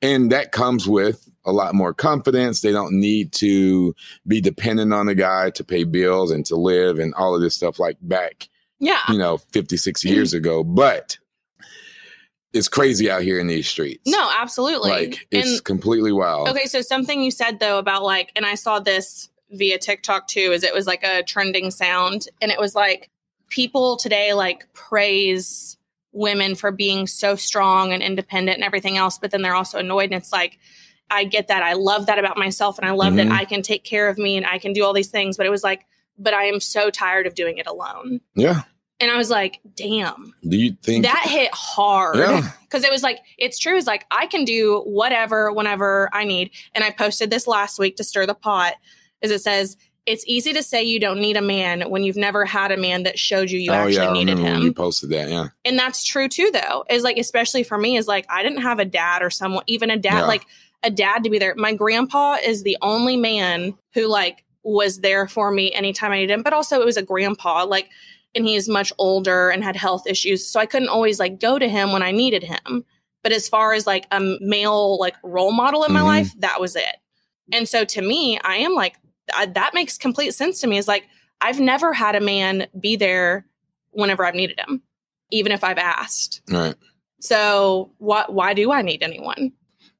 [0.00, 2.60] And that comes with a lot more confidence.
[2.60, 3.94] They don't need to
[4.26, 7.54] be dependent on a guy to pay bills and to live and all of this
[7.54, 9.00] stuff like back, yeah.
[9.08, 10.38] you know, 56 years mm-hmm.
[10.38, 10.64] ago.
[10.64, 11.18] But
[12.52, 14.02] it's crazy out here in these streets.
[14.06, 14.90] No, absolutely.
[14.90, 16.48] Like it's and completely wild.
[16.48, 20.52] okay, so something you said though about like, and I saw this via TikTok too,
[20.52, 23.10] is it was like a trending sound, and it was like
[23.48, 25.76] people today like praise
[26.12, 30.10] women for being so strong and independent and everything else, but then they're also annoyed,
[30.10, 30.58] and it's like.
[31.10, 31.62] I get that.
[31.62, 33.16] I love that about myself and I love Mhm.
[33.28, 35.36] that I can take care of me and I can do all these things.
[35.36, 35.84] But it was like,
[36.18, 38.20] but I am so tired of doing it alone.
[38.34, 38.62] Yeah.
[39.00, 42.50] And I was like, damn, Do you think that hit hard Yeah.
[42.62, 46.50] because it was like it's true it's like i can do whatever whenever i need
[46.74, 48.74] and i posted this last week to stir the pot
[49.22, 52.44] as it says it's easy to say you don't need a man when you've never
[52.44, 55.10] had a man that showed you you oh actually yeah, I needed him you posted
[55.10, 55.28] that.
[55.28, 55.48] Yeah.
[55.64, 58.78] and that's true too though is like especially for me is like i didn't have
[58.78, 60.26] a dad or someone even a dad Yeah.
[60.26, 60.46] like
[60.82, 61.54] a dad to be there.
[61.56, 66.32] My grandpa is the only man who like was there for me anytime i needed
[66.34, 67.88] him but also it was a grandpa like
[68.36, 71.58] and he is much older and had health issues so i couldn't always like go
[71.58, 72.84] to him when i needed him.
[73.24, 76.04] But as far as like a male like role model in my Mhm.
[76.04, 76.96] life that was it.
[77.52, 78.94] And so to me i am like
[79.34, 81.04] I, that makes complete sense to me is like
[81.40, 83.44] i've never had a man be there
[83.90, 84.82] whenever i've needed him
[85.32, 86.40] even if i've asked.
[86.52, 86.74] All right.
[87.20, 89.52] so what why do i need anyone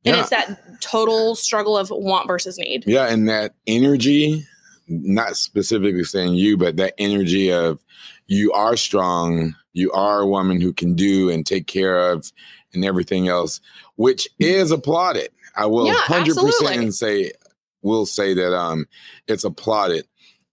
[0.05, 0.21] and Yeah.
[0.21, 4.47] it's that total struggle of want versus need Yeah, and that energy,
[4.89, 7.83] not specifically saying you, but that energy of
[8.27, 12.33] you are strong, you are a woman who can do and take care of
[12.75, 13.61] and everything else,
[13.97, 15.31] which is applauded.
[15.57, 16.91] I will Yeah, hundred percent absolutely.
[16.93, 17.33] say
[17.83, 18.87] will say that um
[19.29, 20.07] it's applauded,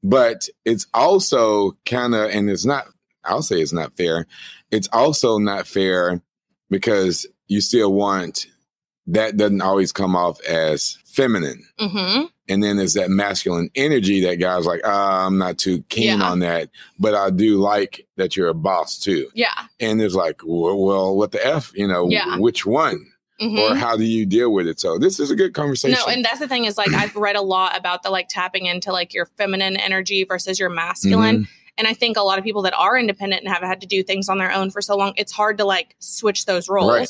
[0.04, 2.88] but it's also kind of and it's not
[3.26, 4.26] I'll say it's not fair.
[4.72, 6.22] It's also not fair
[6.70, 8.48] because you still want
[9.14, 11.64] that doesn't always come off as feminine.
[11.80, 16.20] hmm And then there's that masculine energy that guys like, ah, I'm not too keen
[16.20, 16.30] Yeah.
[16.30, 16.70] on that,
[17.00, 19.30] but I do like that you're a boss too.
[19.34, 22.38] yeah And it's like, well, well what the F, you know, Yeah.
[22.38, 23.06] which one?
[23.40, 24.80] hmm Or how do you deal with it?
[24.80, 25.98] So this is a good conversation.
[26.00, 28.66] no and that's the thing is like i've read a lot about the like tapping
[28.66, 31.52] into like your feminine energy versus your masculine Mm-hmm.
[31.78, 34.04] and i think a lot of people that are independent and have had to do
[34.04, 37.10] things on their own for so long it's hard to like switch those roles Right.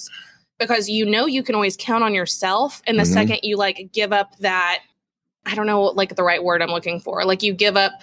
[0.60, 3.14] Because you know you can always count on yourself and the Mhm.
[3.14, 4.80] second you like give up that
[5.46, 7.94] i don't know like the right word i'm looking for like you give up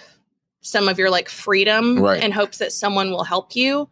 [0.61, 2.23] some of your like freedom Right.
[2.23, 3.89] in hopes that someone will help you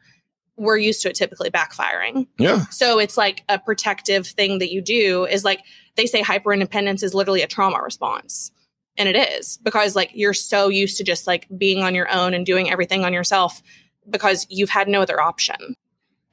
[0.57, 2.65] we're used to it typically backfiring yeah.
[2.71, 5.61] so it's like a protective thing that you do is like
[5.95, 8.51] they say hyper independence is literally a trauma response.
[8.97, 12.33] And it is because like you're so used to just like being on your own
[12.33, 13.61] and doing everything on yourself
[14.09, 15.75] because you've had no other option.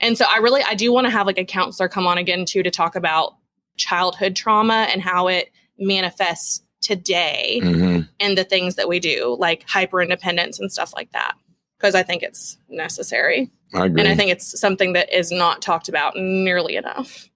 [0.02, 2.44] And so I really I do want to have like a counselor come on again
[2.44, 3.34] too to talk about
[3.76, 9.68] childhood trauma and how it manifests today hmm in the things that we do, like
[9.68, 11.34] hyper independence and stuff like that.
[11.78, 13.50] Because I think it's necessary.
[13.74, 14.00] I agree.
[14.02, 17.28] And I think it's something that is not talked about nearly enough.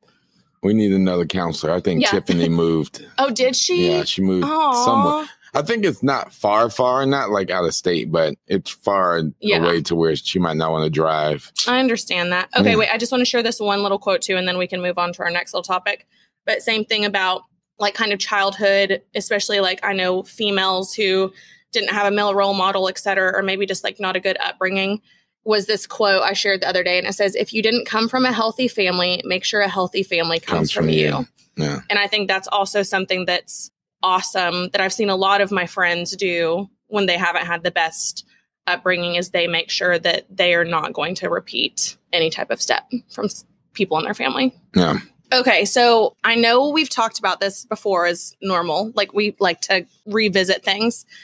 [0.63, 1.73] we need another counselor.
[1.73, 2.11] I think Yeah.
[2.11, 3.05] Tiffany moved.
[3.19, 3.91] Oh, did she?
[3.91, 5.27] yeah, she moved somewhere.
[5.57, 9.59] I think it's not far, far, not like out of state, but it's far Yeah.
[9.65, 11.51] away to where she might not want to drive.
[11.67, 12.49] I understand that.
[12.57, 12.77] Okay, Yeah.
[12.77, 12.91] wait.
[12.93, 14.99] I just want to share this one little quote too, and then we can move
[14.99, 16.07] on to our next little topic.
[16.45, 17.43] But same thing about
[17.79, 21.33] like kind of childhood, especially like I know females who
[21.73, 24.37] didn't have a male role model, et cetera, or maybe just like not a good
[24.41, 25.01] upbringing.
[25.45, 28.09] Was this quote I shared the other day, and it says, "If you didn't come
[28.09, 31.81] from a healthy family, make sure a healthy family comes, from, you." Yeah.
[31.89, 33.71] And I think that's also something that's
[34.03, 37.71] awesome that I've seen a lot of my friends do when they haven't had the
[37.71, 38.25] best
[38.67, 42.61] upbringing is they make sure that they are not going to repeat any type of
[42.61, 43.29] step from
[43.73, 44.55] people in their family.
[44.75, 44.99] Yeah.
[45.33, 48.93] Okay, so I know we've talked about this before as normal.
[48.95, 51.05] Like we like to revisit things.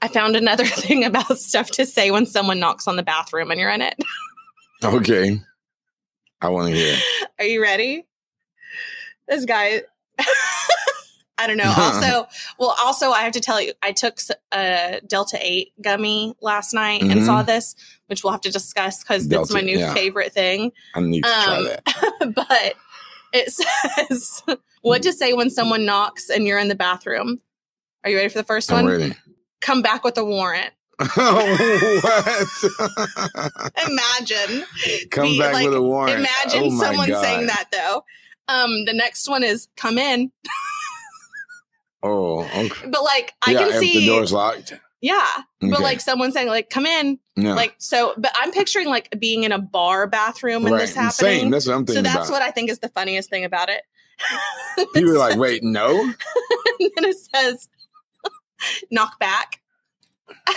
[0.00, 3.60] I found another thing about stuff to say when someone knocks on the bathroom and
[3.60, 3.94] you're in it.
[4.84, 5.40] Okay.
[6.40, 6.96] I want to hear.
[7.40, 8.06] Are you ready?
[9.26, 9.82] This guy
[11.38, 11.72] I don't know.
[11.76, 12.26] Also,
[12.58, 14.18] well, also I have to tell you, I took
[14.52, 17.26] a Delta Eight gummy last night and Mhm.
[17.26, 17.74] saw this,
[18.08, 19.94] which we'll have to discuss because it's my new yeah.
[19.94, 20.72] favorite thing.
[20.94, 22.34] I need to try Um, that.
[22.34, 22.74] but
[23.32, 24.42] it says
[24.82, 27.40] what to say when someone knocks and you're in the bathroom.
[28.04, 28.92] Are you ready for the 1st I'm one?
[29.00, 29.14] ready.
[29.60, 30.72] Come back with a warrant.
[30.98, 31.14] what?
[33.88, 34.64] Imagine.
[35.10, 36.18] Come Be back like- with a warrant.
[36.18, 37.22] Imagine Oh someone God.
[37.22, 38.04] saying that though.
[38.48, 40.32] Um, the next one is come in,
[42.02, 42.88] Oh, okay.
[42.88, 44.72] but like I yeah, can see, the door's locked.
[45.00, 45.26] yeah,
[45.60, 47.54] but like someone saying like come in, yeah.
[47.54, 48.14] like so.
[48.16, 50.80] But I'm picturing like being in a bar bathroom when right.
[50.82, 51.40] this happening.
[51.40, 51.50] Same.
[51.50, 52.04] That's what I'm thinking.
[52.04, 52.40] so that's about.
[52.40, 53.82] what I think is the funniest thing about it.
[54.94, 56.00] People are like, wait, no?
[56.80, 57.68] and then it says
[58.90, 59.60] knock back.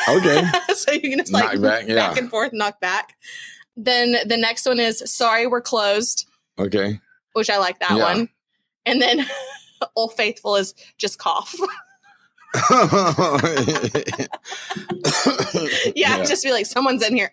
[0.09, 0.43] Okay.
[0.75, 2.13] so you can just like Knock back, yeah.
[2.17, 3.15] and forth, knock back.
[3.77, 6.27] Then the next one is sorry, we're closed,
[6.59, 6.99] Okay.
[7.33, 8.03] which I like that Yeah.
[8.03, 8.29] one.
[8.85, 9.25] And then
[9.95, 11.53] Old Faithful is just cough.
[15.95, 17.31] yeah, just be like, someone's in here,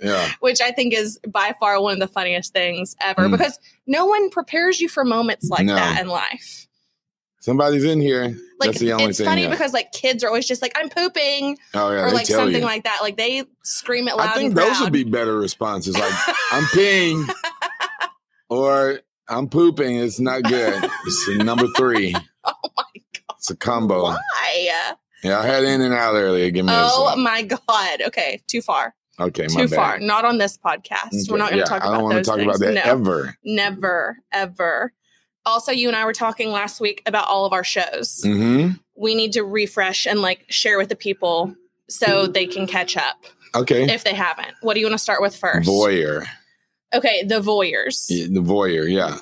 [0.00, 0.30] yeah.
[0.40, 3.32] which I think is by far one of the funniest things ever Mm.
[3.32, 5.74] because no one prepares you for moments like No.
[5.74, 6.66] that in life.
[7.40, 8.36] Somebody's in here.
[8.58, 9.26] Like That's the only it's thing.
[9.26, 9.50] funny yeah.
[9.50, 12.66] because like kids are always just like I'm pooping oh yeah, or like something you.
[12.66, 12.98] like that.
[13.00, 14.30] Like they scream it loud.
[14.30, 15.94] I think those would be better responses.
[15.96, 16.12] Like
[16.50, 17.28] I'm peeing,
[18.48, 19.96] or I'm pooping.
[19.96, 20.82] It's not good.
[21.06, 22.14] It's number three.
[22.44, 23.36] Oh my god!
[23.36, 24.04] It's a combo.
[24.04, 24.70] Why?
[25.22, 26.50] Yeah, I had in and out earlier.
[26.50, 28.00] Give me Oh my god!
[28.06, 28.94] Okay, too far.
[29.20, 29.76] Okay, my Too bad.
[29.76, 29.98] far.
[30.00, 31.08] Not on this podcast.
[31.08, 32.46] Okay, We're not going to yeah, talk I don't wanna talk things.
[32.46, 33.36] about that no, ever.
[33.44, 34.92] never, ever.
[35.44, 38.22] Also, you and I were talking last week about all of our shows.
[38.24, 38.74] Mm-hmm.
[38.96, 41.54] We need to refresh and like share with the people
[41.90, 43.92] so they can catch up Okay.
[43.92, 44.52] if they haven't.
[44.62, 45.68] What do you want to start with first?
[45.68, 46.24] Voyeur.
[46.94, 48.06] Okay, the voyeurs.
[48.08, 48.90] Yeah, the voyeur.
[48.90, 49.18] Yeah.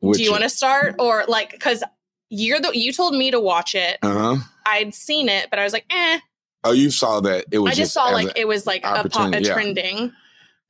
[0.00, 1.82] Which, do you want to start or like because
[2.30, 3.98] you're the you told me to watch it.
[4.02, 4.44] Uh huh.
[4.64, 6.20] I'd seen it, but I was like, eh.
[6.64, 7.46] Oh, you saw that?
[7.50, 7.72] It was.
[7.72, 9.52] I just saw like it was like a, po- a yeah.
[9.52, 10.12] trending.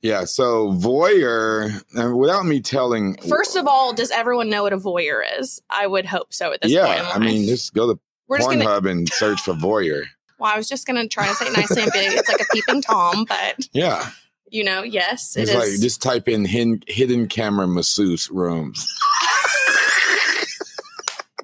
[0.01, 0.25] yeah.
[0.25, 1.83] So voyeur.
[1.95, 3.17] And without me telling.
[3.17, 5.61] First of all, does everyone know what a voyeur is?
[5.69, 6.85] I would hope so at this yeah.
[6.85, 6.99] point.
[6.99, 8.65] in I mean, just go to we're just gonna.
[8.65, 10.03] Pornhub and search for voyeur.
[10.39, 12.13] Well, I was just gonna try to say it nicely and big.
[12.13, 14.09] It's like a peeping tom, but Yeah.
[14.51, 15.57] You know, yes, it It's is.
[15.57, 18.87] like just type in hidden, hidden camera masseuse rooms.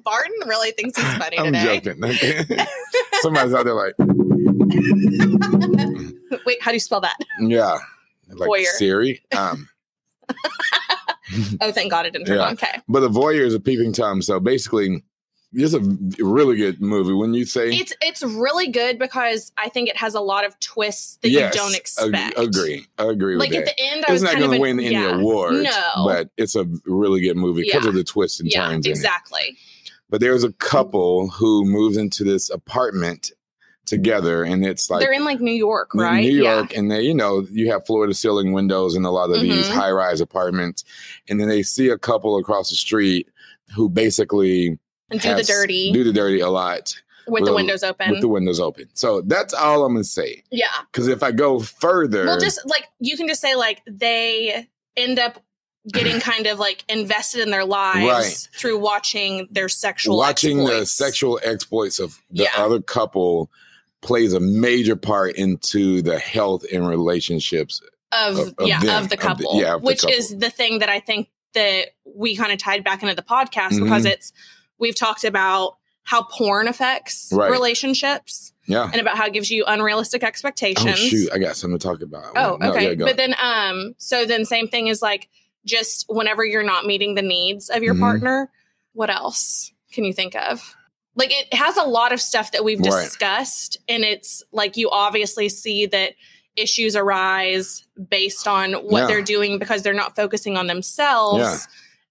[0.04, 1.80] Barton really thinks he's funny I'm today.
[1.80, 2.02] joking.
[2.04, 2.44] Okay.
[3.20, 3.94] Somebody's out there like,
[6.46, 7.16] Wait, how do you spell that?
[7.40, 7.76] yeah.
[8.28, 8.64] Like Voyeur.
[8.76, 9.20] Siri.
[9.36, 9.68] Um,
[11.60, 12.44] Oh, thank God it didn't turn Yeah.
[12.46, 12.52] on.
[12.54, 14.22] Okay, but the voyeur is a peeping tom.
[14.22, 15.02] So basically,
[15.52, 15.80] it's a
[16.24, 17.12] really good movie.
[17.12, 20.58] When you say it's it's really good because I think it has a lot of
[20.60, 22.38] twists that yes, you don't expect.
[22.38, 22.86] agree.
[22.98, 23.76] Agree Like at that.
[23.76, 25.18] the end, I was It's not kind going to win any yeah.
[25.18, 25.92] awards, No.
[26.04, 27.88] but it's a really good movie because Yeah.
[27.88, 28.84] of the twists and Yeah, turns.
[28.86, 28.94] in it.
[28.96, 29.56] exactly.
[30.10, 33.30] But there's a couple who moves into this apartment
[33.86, 36.20] together, and it's like They're in like New York, right?
[36.20, 36.56] New Yeah.
[36.56, 39.40] York, and they, you know, you have floor to ceiling windows in a lot of
[39.40, 39.72] these Mhm.
[39.72, 40.84] high rise apartments,
[41.28, 43.28] and then they see a couple across the street
[43.74, 44.78] who basically
[45.10, 46.94] and do the dirty do the dirty a lot
[47.26, 48.10] with the windows open.
[48.10, 48.88] with the windows open.
[48.94, 50.42] So that's all I'm gonna say.
[50.50, 50.66] yeah.
[50.90, 54.66] Because if I go further, Well, just like you can just say like they
[54.96, 55.42] end up
[55.92, 58.48] getting kind of like invested in their lives Right.
[58.58, 60.92] through watching their sexual watching the exploits.
[60.92, 62.50] sexual exploits of the Yeah.
[62.56, 63.50] other couple
[64.00, 67.80] plays a major part into the health and relationships.
[68.10, 70.16] of, of- of yeah them, of the of the- couple, yeah, of the which couple.
[70.16, 73.72] is the thing that I think that we kind of tied back into the podcast
[73.72, 73.82] Mhm.
[73.84, 74.32] because it's
[74.78, 77.50] we've talked about how porn affects Right.
[77.50, 78.88] relationships Yeah.
[78.90, 80.86] and about how it gives you unrealistic expectations.
[80.88, 82.32] Oh shoot, I got something to talk about.
[82.36, 82.90] Oh, No, okay.
[82.90, 85.28] yeah, but then, um, so then same thing is like
[85.66, 88.00] just whenever you're not meeting the needs of your Mhm.
[88.00, 88.50] partner,
[88.94, 90.74] what else can you think of?
[91.14, 93.04] Like it has a lot of stuff that we've Right.
[93.04, 96.14] discussed, and it's like you obviously see that
[96.56, 99.06] issues arise based on what Yeah.
[99.08, 101.58] they're doing because they're not focusing on themselves Yeah.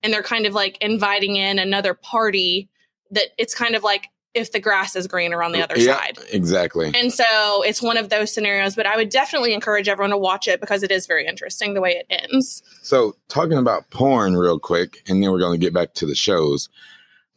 [0.07, 2.69] And they're kind of like inviting in another party
[3.11, 6.17] that it's kind of like if the grass is greener on the other yeah, side.
[6.31, 6.93] exactly.
[6.95, 10.47] And so it's one of those scenarios, but I would definitely encourage everyone to watch
[10.47, 12.63] it because it is very interesting the way it ends.
[12.83, 16.15] So, talking about porn real quick, and then we're going to get back to the
[16.15, 16.69] shows.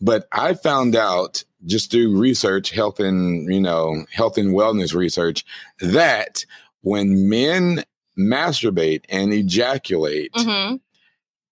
[0.00, 5.44] But I found out just through research, health and, you know, health and wellness research,
[5.80, 6.44] that
[6.82, 7.82] when men
[8.16, 10.76] masturbate and ejaculate, hmm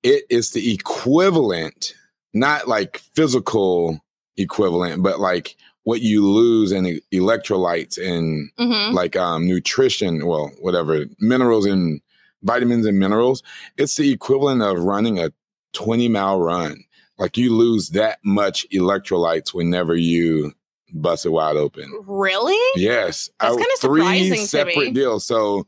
[0.09, 1.95] it is the equivalent,
[2.33, 4.01] not like physical
[4.39, 11.05] equivalent, but like what you lose in electrolytes and hmm like um nutrition, well, whatever,
[11.21, 12.01] minerals and
[12.43, 13.43] vitamins and minerals.
[13.77, 15.31] It's the equivalent of running a
[15.75, 16.85] 20 mile run.
[17.19, 20.55] Like you lose that much electrolytes whenever you
[20.95, 21.93] bust it wide open.
[22.07, 22.81] Really?
[22.81, 23.29] Yes.
[23.41, 24.47] That's kinda three surprising to me.
[24.47, 25.27] separate deals.
[25.27, 25.67] So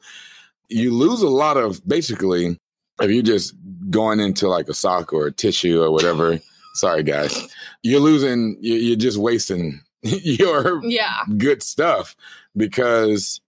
[0.70, 2.59] you lose a lot of basically
[3.00, 3.55] if you're just
[3.90, 6.38] going into like a sock or a tissue or whatever.
[6.74, 7.48] sorry guys.
[7.83, 11.22] You're losing you- you're just wasting your Yeah.
[11.37, 12.14] good stuff
[12.57, 13.40] because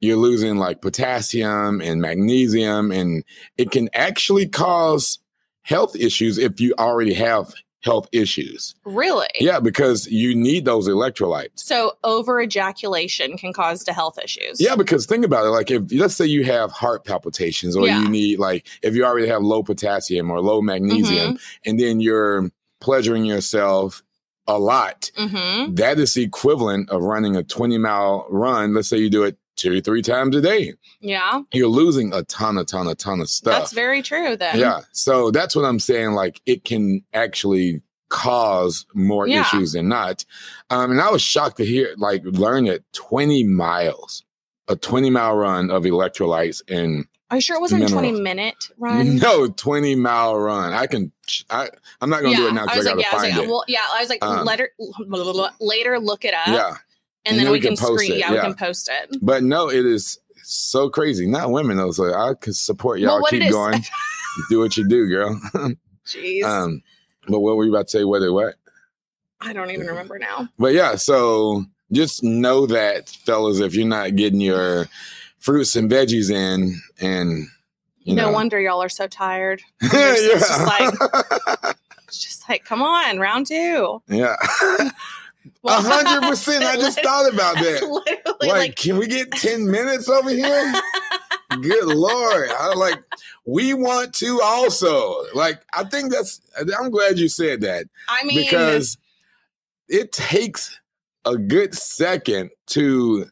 [0.00, 3.24] you're losing like potassium and magnesium and
[3.56, 5.18] it can actually cause
[5.62, 8.74] health issues if you already have health issues.
[8.84, 9.28] Really?
[9.38, 11.60] Yeah, because you need those electrolytes.
[11.60, 14.60] So over ejaculation can cause to health issues.
[14.60, 15.50] Yeah, because think about it.
[15.50, 18.02] Like, if let's say you have heart palpitations, or Yeah.
[18.02, 21.68] you need like if you already have low potassium or low magnesium, Mm-hmm.
[21.70, 24.02] and then you're pleasuring yourself
[24.48, 28.74] a lot, hmm that is the equivalent of running a 20 mile run.
[28.74, 30.74] Let's say you do it two, three times a day.
[31.00, 31.42] Yeah.
[31.52, 33.52] You're losing a ton, a ton, a ton of stuff.
[33.58, 34.58] That's very true then.
[34.58, 34.80] yeah.
[34.92, 36.12] So that's what I'm saying.
[36.12, 39.40] Like, it can actually cause more Yeah.
[39.42, 40.24] issues than not.
[40.70, 44.24] Um, and I was shocked to hear, like, learn that 20 miles,
[44.68, 48.68] a 20 mile run of electrolytes and Are you sure it wasn't a twenty minute
[48.78, 49.16] run?
[49.16, 50.72] no 20 mile run.
[50.72, 51.10] I can,
[51.50, 51.68] I,
[52.00, 53.22] I'm not going to do it now I because was I, like, yeah, I was
[53.24, 53.48] like, it.
[53.48, 54.70] well, yeah, I was like, Um, later,
[55.60, 56.74] later look it up, yeah.
[57.26, 58.12] And, then, we can, screen.
[58.12, 59.16] it, Yeah, we can post it.
[59.22, 61.26] But no, it is so crazy.
[61.26, 61.78] Not women.
[61.80, 63.20] I was like, I could support y'all.
[63.20, 63.82] Well, Keep going.
[64.50, 65.40] do what you do, girl.
[66.06, 66.82] Jeez, um,
[67.28, 68.04] but what were you about to say?
[68.04, 68.54] What it what?
[69.40, 70.48] I don't even remember now.
[70.58, 74.86] But yeah, so just know that, fellas, if you're not getting your
[75.38, 77.46] fruits and veggies in, and
[78.00, 79.62] you no know, wonder y'all are so tired.
[79.82, 81.74] yeah, It's just like-
[82.08, 84.00] It's just like, come on, round two.
[84.08, 84.36] yeah,
[85.66, 86.64] hundred percent.
[86.64, 88.36] I just thought about that.
[88.40, 90.72] Like, like, can we get ten minutes over here?
[91.60, 92.50] Good lord!
[92.50, 93.02] I like.
[93.44, 95.60] We want to also like.
[95.72, 96.40] I think that's.
[96.78, 97.86] I'm glad you said that.
[98.08, 98.98] I mean, because
[99.88, 100.80] it takes
[101.24, 103.26] a good second to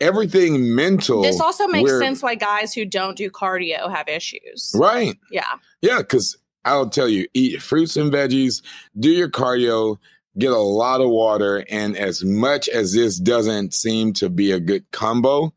[0.00, 1.22] everything mental.
[1.22, 4.72] this also makes where- sense why guys who don't do cardio have issues.
[4.74, 5.16] Right.
[5.30, 5.44] Yeah.
[5.82, 5.98] Yeah.
[5.98, 8.62] Because I'll tell you, eat fruits and veggies,
[8.98, 9.98] do your cardio,
[10.38, 11.64] get a lot of water.
[11.68, 15.52] And as much as this doesn't seem to be a good combo,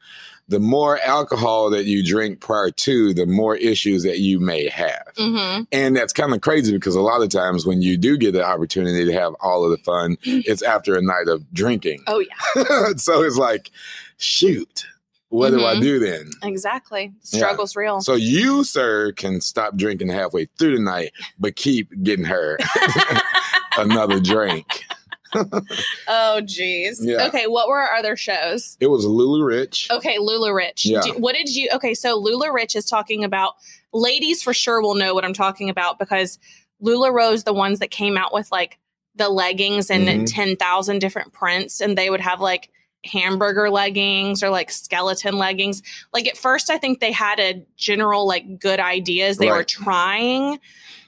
[0.47, 5.03] the more alcohol that you drink prior to, the more issues that you may have.
[5.17, 8.33] hmm And that's kind of crazy because a lot of times when you do get
[8.33, 12.03] the opportunity to have all of the fun, it's after a night of drinking.
[12.07, 13.71] Oh yeah, so it's like,
[14.17, 14.83] shoot,
[15.29, 15.81] what do I Mhm.
[15.81, 16.31] do then?
[16.43, 17.13] exactly.
[17.31, 17.37] Yeah.
[17.37, 18.01] Struggle's real.
[18.01, 22.57] So you, sir, can stop drinking halfway through the night, but keep getting her
[23.77, 24.83] another drink.
[25.33, 26.97] oh jeez.
[26.99, 27.27] Yeah.
[27.27, 28.77] Okay, what were our other shows?
[28.79, 29.87] It was Lulu Rich.
[29.91, 30.85] Okay, LuLaRich.
[30.85, 31.01] Yeah.
[31.01, 31.69] Do- what did you?
[31.75, 33.53] Okay, so LuLaRich is talking about
[33.93, 36.37] ladies for sure will know what I'm talking about because
[36.83, 38.77] LuLaRoe, the ones that came out with like
[39.15, 40.25] the leggings and Mhm.
[40.33, 42.69] 10,000 different prints, and they would have like
[43.03, 45.81] hamburger leggings or like skeleton leggings.
[46.13, 49.37] Like at first, I think they had a general like good ideas.
[49.37, 50.59] They were trying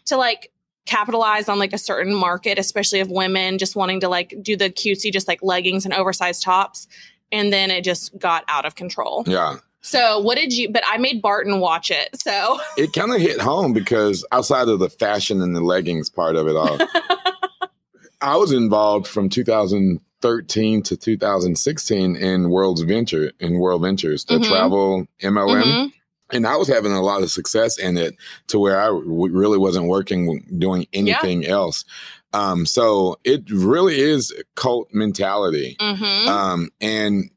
[0.06, 0.52] to like
[0.86, 4.70] capitalize on like a certain market, especially of women just wanting to like do the
[4.70, 6.88] cutesy, just like leggings and oversized tops.
[7.32, 9.24] And then it just got out of control.
[9.26, 9.56] Yeah.
[9.82, 10.70] So, what did you?
[10.72, 12.10] But I made Barton watch it.
[12.16, 16.36] So, It kind of hit home because outside of the fashion and the leggings part
[16.36, 16.78] of it all,
[18.22, 24.48] I was involved from 2013 to 2016 in World's Venture, in World Ventures, the Mhm.
[24.48, 25.64] travel MLM.
[25.64, 25.92] Mhm.
[26.34, 28.16] And I was having a lot of success in it
[28.48, 31.86] to where I w- really wasn't working doing anything else.
[32.34, 35.76] Um, so it really is cult mentality.
[35.80, 36.28] Mhm.
[36.28, 37.30] Um, and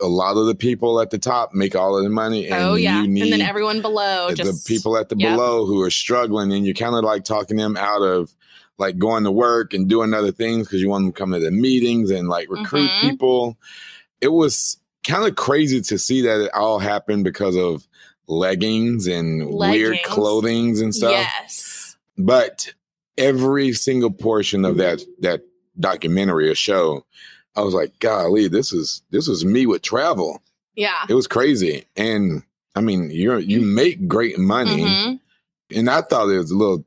[0.00, 2.74] a lot of the people at the top make all of the money, and oh
[2.74, 5.36] yeah, and then everyone below the just people at the yep.
[5.36, 8.34] below who are struggling, and you're kind of like talking them out of
[8.78, 11.38] like going to work and doing other things because you want them to come to
[11.38, 13.00] the meetings and like recruit Mhm.
[13.02, 13.58] people.
[14.22, 17.86] It was kind of crazy to see that it all happened because of
[18.30, 21.12] leggings and weird clothings and stuff.
[21.12, 21.96] Yes.
[22.16, 22.72] But
[23.18, 25.42] every single portion of that that
[25.78, 27.04] documentary or show,
[27.56, 30.42] I was like, golly, this is this is me with travel.
[30.74, 31.04] Yeah.
[31.08, 31.86] It was crazy.
[31.96, 32.42] And
[32.74, 34.84] I mean, you're you make great money.
[34.84, 35.20] Mhm.
[35.74, 36.84] And I thought it was a little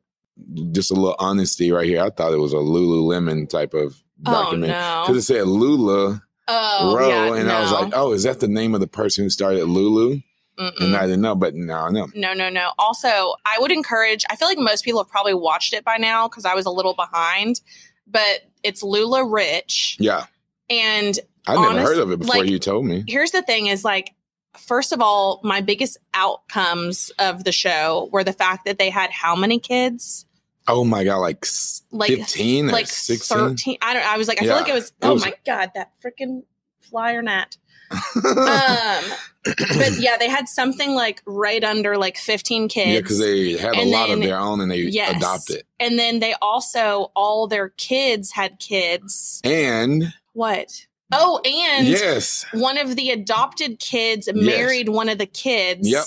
[0.71, 2.01] just a little honesty right here.
[2.01, 5.35] I thought it was a Lululemon type of document Oh because no.
[5.35, 8.73] it said Lula Oh Row, yeah, and I was like, oh, is that the name
[8.73, 10.19] of the person who started Lulu?
[10.59, 10.79] Mm-mm.
[10.81, 12.07] And I didn't know, but now I know.
[12.13, 12.71] No, no, no.
[12.77, 13.07] Also,
[13.45, 16.45] I would encourage, I feel like most people have probably watched it by now because
[16.45, 17.61] I was a little behind,
[18.07, 19.95] but it's LuLaRich.
[19.99, 20.25] Yeah,
[20.69, 23.03] And I never Honest- heard of it before like- you told me.
[23.07, 24.13] here's the thing is like,
[24.57, 29.09] first of all, my biggest outcomes of the show were the fact that they had
[29.11, 30.25] how many kids?
[30.67, 31.45] Oh my god, like
[31.91, 33.37] Like 15 or like 16?
[33.37, 33.77] 13.
[33.81, 35.33] I don't I was like, I Yeah, feel like it was, it oh was- my
[35.45, 36.43] God, that freaking
[36.81, 37.57] flyer gnat.
[37.93, 39.03] Um,
[39.45, 42.89] but yeah, they had something like right under like 15 kids.
[42.89, 45.17] yeah, because they had a lot of their own and they Yes.
[45.17, 45.63] adopted.
[45.79, 49.41] And then they also all their kids had kids.
[49.43, 50.85] And What?
[51.11, 54.35] Oh, and yes, one of the adopted kids Yes.
[54.45, 55.87] married one of the kids.
[55.87, 56.05] Yep.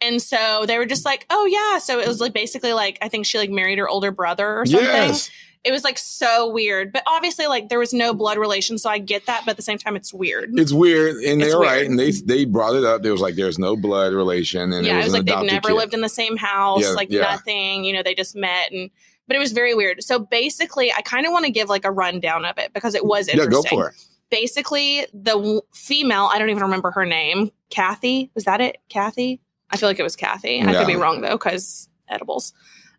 [0.00, 3.08] And so they were just like, "Oh yeah." So it was like basically like I
[3.08, 4.84] think she like married her older brother or something.
[4.84, 5.30] yes,
[5.64, 8.98] It was like so weird, but obviously like there was no blood relation, so I
[8.98, 9.42] get that.
[9.44, 10.50] But at the same time, it's weird.
[10.54, 13.02] it's weird, and It's they're right, and they they brought it up.
[13.02, 15.68] There was like there's no blood relation, and yeah, it was an like they've never
[15.68, 15.74] kid.
[15.74, 17.20] lived in the same house, Yeah, like yeah.
[17.22, 17.84] nothing.
[17.84, 18.90] You know, they just met and.
[19.28, 20.02] But it was very weird.
[20.02, 23.04] So basically, I kind of want to give like a rundown of it because it
[23.06, 23.52] was interesting.
[23.52, 23.94] Yeah, go for it.
[24.30, 29.40] basically the w- female i don't even remember her name kathy was that it kathy
[29.70, 32.52] i feel like it was kathy i could be wrong though because edibles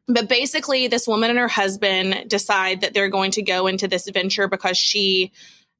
[0.07, 4.07] but basically this woman and her husband decide that they're going to go into this
[4.09, 5.31] venture because she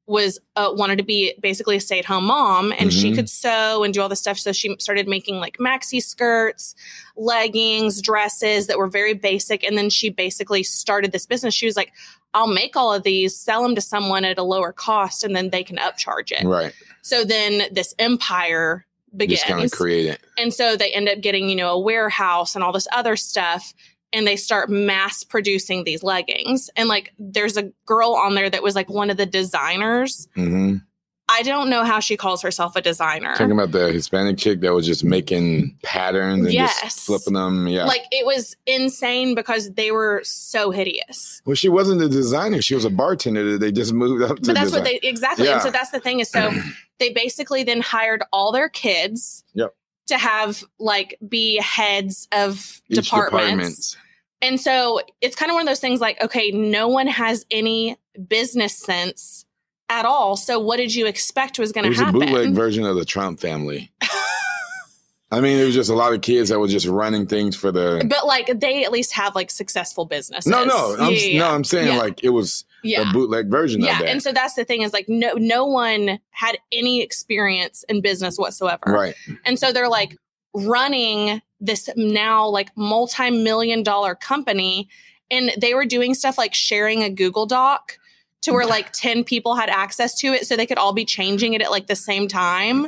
[0.05, 3.15] was uh, wanted to be basically a stay-at-home mom and she Mhm.
[3.15, 6.75] could sew and do all the stuff so she started making like maxi skirts
[7.15, 11.77] leggings dresses that were very basic and then she basically started this business she was
[11.77, 11.93] like
[12.33, 15.51] i'll make all of these sell them to someone at a lower cost and then
[15.51, 18.85] they can upcharge it Right, so then this empire
[19.17, 20.19] just kind of begins create it.
[20.37, 23.71] and so they end up getting, you know, a warehouse and all this other stuff.
[24.13, 26.69] And they start mass producing these leggings.
[26.75, 30.27] And like, there's a girl on there that was like one of the designers.
[30.35, 30.75] hmm
[31.29, 33.31] I don't know how she calls herself a designer.
[33.33, 36.81] Talking about the Hispanic chick that was just making patterns and Yes.
[36.81, 37.65] just flipping them.
[37.65, 37.85] Yeah.
[37.85, 41.41] Like, it was insane because they were so hideous.
[41.45, 42.61] well, she wasn't a designer.
[42.61, 44.47] She was a bartender that they just moved up to.
[44.47, 45.45] But that's what they exactly.
[45.47, 45.53] Yeah.
[45.53, 46.51] And so that's the thing is so
[46.99, 49.73] they basically then hired all their kids Yep.
[50.07, 53.31] To have like be heads of departments.
[53.31, 53.97] departments.
[54.41, 57.97] And so it's kind of one of those things like, okay, no one has any
[58.27, 59.45] business sense
[59.89, 60.35] at all.
[60.35, 63.05] So what did you expect was going It to was a bootleg version of the
[63.05, 63.91] Trump family.
[65.31, 67.71] I mean, it was just a lot of kids that were just running things for
[67.71, 68.05] the.
[68.07, 70.51] But like they at least have like successful businesses.
[70.51, 71.49] No, no, I'm, Yeah, yeah, no.
[71.49, 71.97] I'm saying yeah.
[71.97, 73.09] like it was yeah.
[73.09, 74.09] a bootleg version Yeah, of that.
[74.09, 78.37] and so that's the thing is like no no one had any experience in business
[78.37, 78.83] whatsoever.
[78.87, 79.15] right.
[79.45, 80.17] And so they're like
[80.53, 84.87] running this now like multi-million dollar company
[85.31, 87.97] and they were doing stuff like sharing a Google Doc
[88.41, 91.53] to where like 10 people had access to it so they could all be changing
[91.53, 92.87] it at like the same time.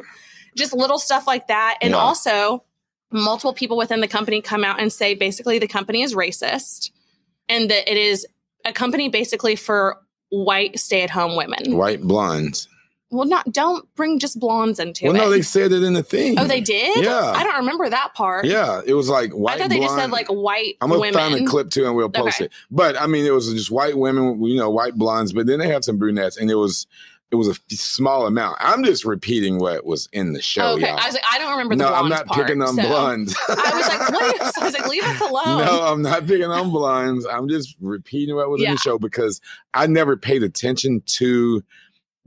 [0.56, 1.78] Just little stuff like that.
[1.82, 1.98] And Yeah.
[1.98, 2.64] also
[3.12, 6.92] multiple people within the company come out and say basically the company is racist
[7.48, 8.28] and that it is
[8.66, 9.98] a company basically for
[10.30, 11.78] white stay-at-home women.
[11.78, 12.68] White blondes.
[13.12, 15.20] Well, not don't bring just blondes into Well, it.
[15.20, 16.38] Well, no, they said it in the thing.
[16.40, 17.06] Oh, they did?
[17.06, 17.32] Yeah.
[17.36, 18.46] I don't remember that part.
[18.46, 19.56] Yeah, it was like white.
[19.56, 21.14] I thought they just said like white I'm gonna women.
[21.14, 22.46] find a clip too, and we'll post Okay.
[22.46, 22.52] it.
[22.72, 25.32] But I mean, it was just white women, you know, white blondes.
[25.34, 26.88] But then they have some brunettes, and it was
[27.32, 28.58] it was a small amount.
[28.62, 30.74] I'm just repeating what was in the show.
[30.74, 31.00] okay, y'all.
[31.00, 33.36] I was like, I don't remember the no, I'm not part, picking on so- blondes.
[33.50, 34.58] I was like, what?
[34.62, 35.66] I was like, leave us alone.
[35.66, 37.26] No, I'm not picking on blondes.
[37.26, 39.42] I'm just repeating what was in the show because
[39.74, 41.64] I never paid attention to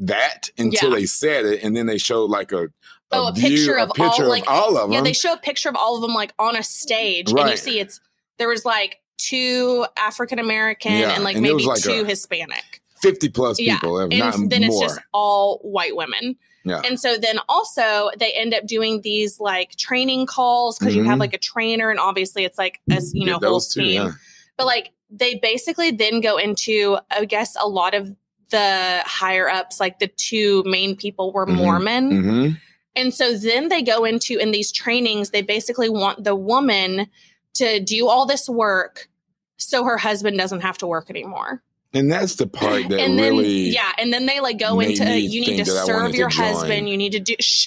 [0.01, 0.97] that until Yeah.
[0.97, 2.69] they said it, and then they showed like a
[3.11, 4.93] Oh, a view- picture a of all, picture like- all of them.
[4.93, 7.57] Yeah, they show a picture of all of them like on a stage, and you
[7.57, 8.01] see it's
[8.39, 12.78] there was like two African American Yeah, and like and maybe like two a- Hispanic.
[13.01, 14.71] 50 plus Yeah, people, if And not then more.
[14.85, 16.37] it's just all white women.
[16.65, 16.83] Yeah.
[16.85, 21.17] And so then also they end up doing these like training calls because you have
[21.17, 21.21] Mhm.
[21.21, 23.93] like a trainer, and obviously it's like a you know Yeah, whole two, team.
[24.03, 24.11] yeah.
[24.57, 28.15] but like they basically then go into i guess a lot of
[28.51, 31.55] the higher ups like the two main people were Mhm.
[31.57, 32.49] mormon hmm
[32.97, 37.07] and so then they go into in these trainings they basically want the woman
[37.55, 39.09] to do all this work
[39.57, 41.63] so her husband doesn't have to work anymore
[41.95, 45.05] And that's the part that and then really yeah and then they like go into
[45.19, 46.89] you need to serve wanted to your husband.
[46.89, 47.67] you need to do Shh.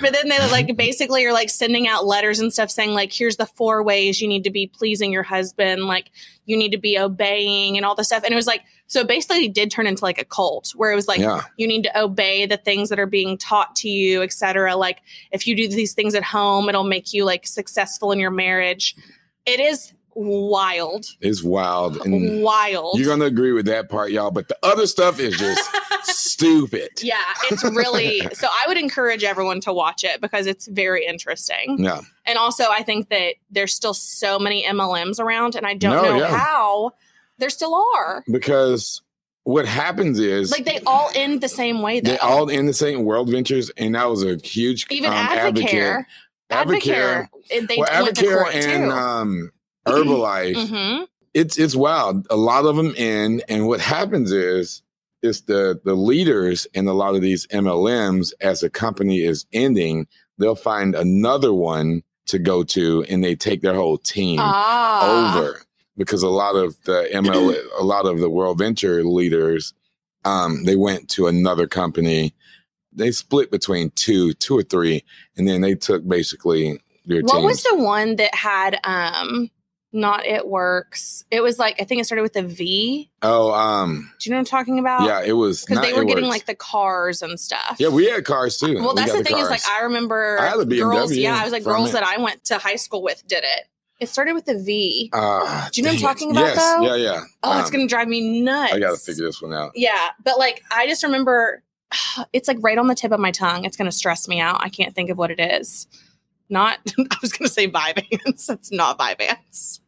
[0.00, 3.36] but then they like basically are like sending out letters and stuff saying like here's
[3.36, 6.10] the four ways you need to be pleasing your husband like
[6.44, 8.22] you need to be obeying and all this stuff.
[8.24, 10.96] And it was like so basically it did turn into like a cult where it
[10.96, 11.42] was like Yeah.
[11.56, 15.00] you need to obey the things that are being taught to you etc like
[15.32, 18.96] if you do these things at home it'll make you like successful in your marriage.
[19.46, 21.98] It is wild It's wild.
[22.06, 24.30] And wild you're gonna agree with that part, y'all.
[24.30, 25.70] But the other stuff is just
[26.04, 26.88] stupid.
[27.02, 27.16] yeah
[27.50, 32.00] it's really so i would encourage everyone to watch it because it's very interesting Yeah.
[32.28, 36.02] And also, I think that there's still so many MLMs around, and I don't No,
[36.02, 36.36] know yeah.
[36.36, 36.90] how
[37.38, 38.24] there still are.
[38.32, 39.00] Because
[39.44, 42.10] what happens is Like they all end the same way, though.
[42.10, 46.04] they all end the same World Ventures, and that was a huge Even um, Advocare,
[46.50, 46.82] advocate.
[46.90, 48.90] Advocare, they well, Advocare and too.
[48.90, 49.52] um,
[49.86, 50.68] Herbalife.
[50.68, 51.04] hmm
[51.36, 52.26] it's it's wild.
[52.30, 54.80] A lot of them end, and what happens is
[55.22, 60.06] it's the the leaders in a lot of these MLMs as a company is ending,
[60.38, 65.60] they'll find another one to go to, and they take their whole team Ah, over
[65.96, 69.74] because a lot of the ML, a lot of the World Venture leaders,
[70.24, 72.34] um, they went to another company.
[72.94, 75.04] They split between two, two or three,
[75.36, 77.26] and then they took basically their team.
[77.26, 77.44] What teams.
[77.44, 79.50] was the one that had um
[79.96, 81.24] not it works?
[81.30, 83.10] It was like I think it started with a V.
[83.22, 85.02] oh, um, Do you know what I'm talking about?
[85.02, 86.34] yeah, it was because they were getting Works.
[86.36, 87.76] like the cars and stuff.
[87.78, 88.74] Yeah, we had cars too.
[88.74, 91.16] Well, We that's got the thing is like I remember I had a BMW girls.
[91.16, 91.92] Yeah, I was like girls it.
[91.94, 93.66] that I went to high school with did it.
[93.98, 95.08] It started with a V.
[95.12, 96.82] Uh, Do you know what I'm talking about, Yes, though?
[96.82, 97.20] yeah, yeah.
[97.42, 98.74] Oh, it's Um, gonna drive me nuts.
[98.74, 99.72] I got to figure this one out.
[99.74, 101.62] Yeah, but like I just remember,
[102.34, 103.64] it's like right on the tip of my tongue.
[103.64, 104.60] It's gonna stress me out.
[104.62, 105.86] I can't think of what it is.
[106.50, 106.78] Not.
[106.98, 108.06] I was gonna say Vyvanse.
[108.50, 109.80] It's not Vyvanse.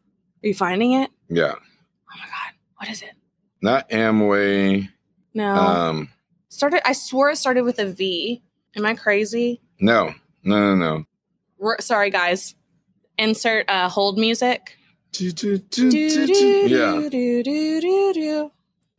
[0.43, 1.09] Are you finding it?
[1.29, 3.11] Yeah, Oh my god, what is it?
[3.61, 4.89] not Amway.
[5.33, 6.09] No, Um,
[6.49, 6.87] started.
[6.87, 8.41] I swore it started with a V.
[8.75, 9.61] Am I crazy?
[9.79, 10.13] no,
[10.43, 11.03] no, no, no.
[11.57, 12.55] We're, sorry, guys.
[13.17, 14.77] Insert uh, hold music.
[15.11, 16.33] Do, do, do, do, do.
[16.69, 18.47] Yeah,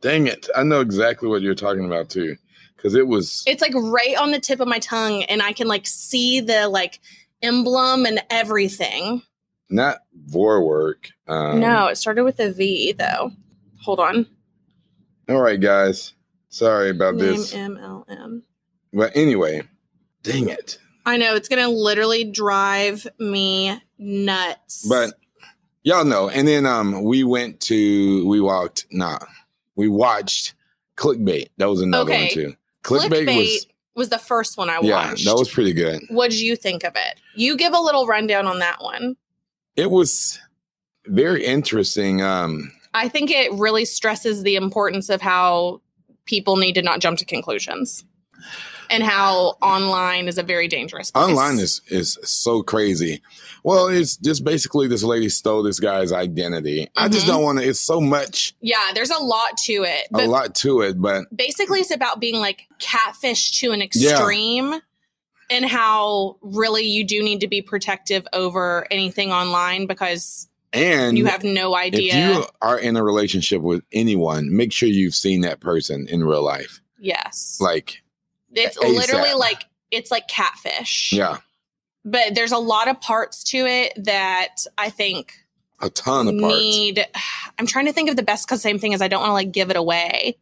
[0.01, 0.47] dang it!
[0.55, 2.35] I know exactly what you're talking about too,
[2.75, 3.43] because it was.
[3.47, 6.67] It's like right on the tip of my tongue, and I can like see the
[6.67, 6.99] like
[7.41, 9.23] emblem and everything.
[9.71, 9.99] Not
[10.29, 11.11] Vorwerk.
[11.27, 13.31] Um, no, it started with a V though.
[13.81, 14.27] Hold on.
[15.29, 16.13] All right, guys.
[16.49, 17.53] Sorry about Name this.
[17.53, 18.41] MLM.
[18.93, 19.63] But anyway,
[20.23, 20.77] dang it.
[21.05, 24.85] I know it's gonna literally drive me nuts.
[24.87, 25.13] But
[25.83, 26.29] y'all know.
[26.29, 29.19] And then um we went to we walked nah.
[29.75, 30.53] We watched
[30.97, 31.47] Clickbait.
[31.57, 32.25] That was another Okay.
[32.25, 32.55] one too.
[32.83, 35.23] clickbait, Clickbait, was, was the first one I yeah, watched.
[35.25, 36.01] Yeah, that was pretty good.
[36.09, 37.19] what did you think of it?
[37.35, 39.15] You give a little rundown on that one.
[39.75, 40.39] It was
[41.05, 42.21] very interesting.
[42.21, 45.81] Um I think it really stresses the importance of how
[46.25, 48.03] people need to not jump to conclusions
[48.89, 51.23] and how online is a very dangerous place.
[51.23, 53.21] online is is so crazy.
[53.63, 56.89] Well, it's just basically this lady stole this guy's identity.
[56.97, 57.29] I just Mhm.
[57.29, 60.07] don't want to it's so much yeah, there's a lot to it.
[60.13, 64.81] a lot to it, but basically it's about being like catfish to an extreme
[65.51, 71.25] and how really you do need to be protective over anything online because and you
[71.25, 72.13] have no idea.
[72.13, 76.23] if you are in a relationship with anyone, make sure you've seen that person in
[76.23, 76.81] real life.
[76.97, 77.57] yes.
[77.59, 78.01] Like,
[78.53, 78.95] it's ASAP.
[78.95, 81.11] literally like it's like catfish.
[81.11, 81.37] yeah,
[82.05, 85.33] But there's a lot of parts to it that I think
[85.81, 86.55] a ton of parts.
[86.55, 87.05] need
[87.59, 89.33] I'm trying to think of the best cuz same thing is I don't want to
[89.33, 90.37] like give it away.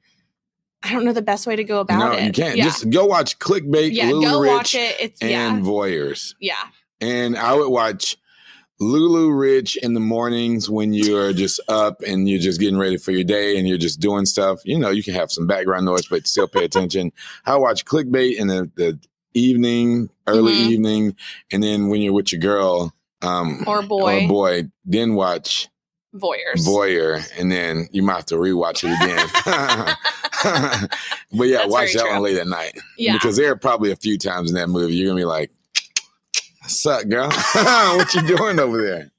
[0.84, 2.24] I don't know the best way to go about no, it.
[2.26, 2.56] you can't.
[2.58, 2.64] Yeah.
[2.66, 4.96] Just go watch Clickbait, yeah, Lulu go Rich, watch it.
[5.00, 5.60] It's and yeah.
[5.70, 6.36] Voyeurs.
[6.40, 6.56] Yeah.
[7.02, 8.16] And I would watch
[8.80, 13.12] Lulu Rich in the mornings when you're just up and you're just getting ready for
[13.12, 14.62] your day and you're just doing stuff.
[14.64, 17.12] You know, you can have some background noise, but still pay attention.
[17.46, 18.98] I watch Clickbait in the, the
[19.34, 20.68] evening, early Mhm.
[20.70, 21.16] evening,
[21.52, 24.24] and then when you're with your girl um, Or boy.
[24.24, 25.68] or boy, then watch
[26.16, 26.66] Voyeurs.
[26.66, 29.28] Voyeur, and then you might have to rewatch it again.
[31.34, 32.12] but yeah, That's watch that true.
[32.12, 33.14] one late at night yeah.
[33.14, 35.52] because there are probably a few times in that movie you're gonna be like,
[36.68, 37.30] "Suck, girl?
[37.54, 39.12] what you doing over there?"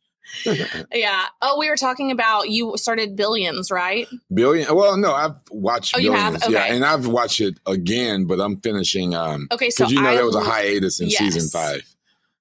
[0.93, 1.27] Yeah.
[1.43, 4.07] Oh, we were talking about you started Billions, right?
[4.33, 4.75] Billion?
[4.75, 6.53] Well, no, I've watched Oh, you Billions, have?
[6.53, 10.15] yeah, and I've watched it again, but I'm finishing um Okay, so you know I
[10.15, 11.19] there was a hiatus in Yes.
[11.19, 11.83] season five.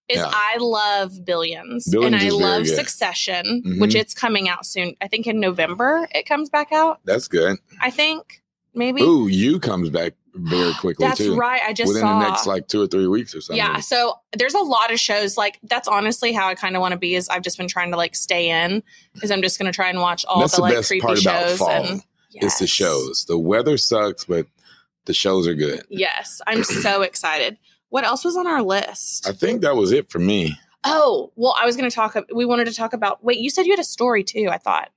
[0.09, 0.29] Is yeah.
[0.31, 2.75] I love Billions, Billions and I love good.
[2.75, 3.79] Succession, Mhm.
[3.79, 4.95] which it's coming out soon.
[5.01, 6.99] I think in November it comes back out.
[7.05, 7.57] That's good.
[7.79, 8.41] I think
[8.73, 9.01] maybe.
[9.03, 11.35] Ooh, you comes back very quickly That's too.
[11.35, 11.61] right.
[11.65, 12.19] I just Within saw.
[12.19, 13.57] the next like two or three weeks or something.
[13.57, 16.91] yeah, so there's a lot of shows like that's honestly how I kind of want
[16.93, 17.15] to be.
[17.15, 18.83] Is I've just been trying to like stay in,
[19.13, 21.21] because I'm just going to try and watch all That's the, the like creepy part
[21.21, 22.03] about shows and
[22.33, 23.25] It's the shows.
[23.25, 24.45] The weather sucks, but
[25.05, 25.83] the shows are good.
[25.89, 27.57] Yes, I'm so excited.
[27.89, 29.27] What else was on our list?
[29.27, 30.57] I think that was it for me.
[30.83, 32.15] Oh, well, I was going to talk.
[32.33, 33.23] We wanted to talk about.
[33.23, 34.47] Wait, you said you had a story too.
[34.49, 34.89] I thought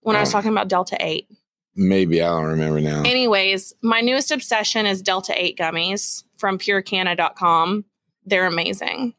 [0.00, 0.32] when I was Oh.
[0.32, 1.28] talking about Delta Eight.
[1.76, 3.00] Maybe I don't remember now.
[3.04, 7.84] Anyways, my newest obsession is Delta 8 gummies from purekana.com.
[8.24, 9.14] They're amazing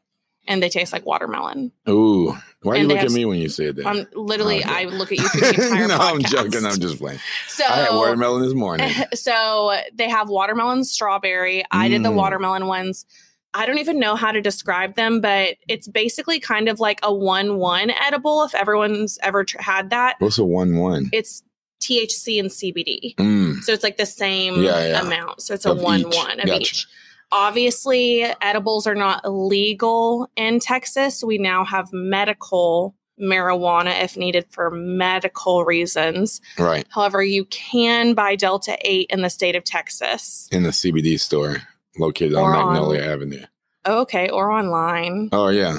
[0.48, 1.72] and they taste like watermelon.
[1.88, 3.86] Ooh, why do you And they look have at me when you say that?
[3.86, 4.70] I'm literally, Okay.
[4.72, 6.10] I look at you through the entire no, podcast.
[6.14, 6.66] I'm joking.
[6.66, 7.18] I'm just playing.
[7.48, 8.90] so, I had watermelon this morning.
[9.14, 11.64] so they have watermelon strawberry.
[11.70, 12.14] I did the Mm.
[12.16, 13.06] watermelon ones.
[13.54, 17.12] I don't even know how to describe them, but it's basically kind of like a
[17.14, 18.42] one one edible.
[18.44, 21.08] If everyone's ever tr- had that, What's a one one?
[21.12, 21.42] it's
[21.80, 23.14] THC and CBD.
[23.16, 25.00] Mm, So it's like the same Yeah, yeah.
[25.02, 25.40] amount.
[25.42, 26.14] So it's a Of one each.
[26.14, 26.60] one of Gotcha.
[26.60, 26.86] each.
[27.32, 31.22] Obviously, edibles are not legal in Texas.
[31.24, 36.40] We now have medical marijuana if needed for medical reasons.
[36.58, 40.48] right However, you can buy Delta 8 in the state of Texas.
[40.52, 41.62] in the CBD store
[41.98, 43.42] located Or on on- Magnolia Avenue.
[43.86, 45.28] Oh, okay, or online.
[45.32, 45.78] Oh yeah,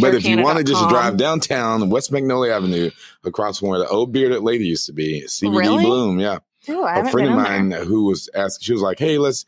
[0.00, 2.90] but if you want to just drive downtown West Magnolia Avenue
[3.24, 5.84] across from where the old bearded lady used to be, CBD Really?
[5.84, 6.18] Bloom.
[6.18, 6.38] Yeah,
[6.70, 9.44] Ooh, I a friend of mine who was asking, she was like, "Hey, let's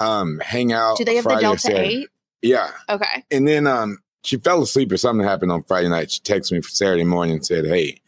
[0.00, 2.08] um hang out." Do they have Friday the Delta 8?
[2.42, 3.24] Yeah, Okay.
[3.30, 6.10] and then um she fell asleep or something happened on Friday night.
[6.10, 8.00] She texted me for Saturday morning and said, "Hey,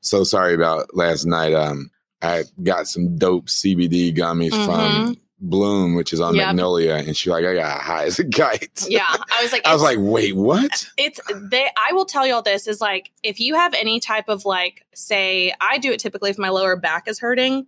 [0.00, 1.54] so sorry about last night.
[1.54, 1.90] Um,
[2.20, 6.38] I got some dope CBD gummies from Bloom, which is on Mm-hmm.
[6.38, 6.46] Yep.
[6.48, 8.86] Magnolia, and she like, I got high as a kite.
[8.88, 9.04] Yeah.
[9.08, 10.86] I was like, I was like, wait, what?
[10.96, 11.18] it's
[11.50, 14.84] they i will tell y'all this is like if you have any type of like
[14.94, 17.66] say i do it typically if my lower back is hurting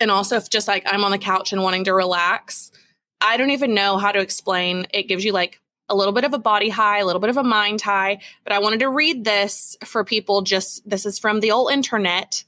[0.00, 2.70] and also if just like i'm on the couch and wanting to relax
[3.20, 4.86] i don't even know how to explain.
[4.92, 7.36] It gives you like a little bit of a body high a little bit of
[7.36, 11.40] a mind high but i wanted to read this for people just this is from
[11.40, 12.44] the old internet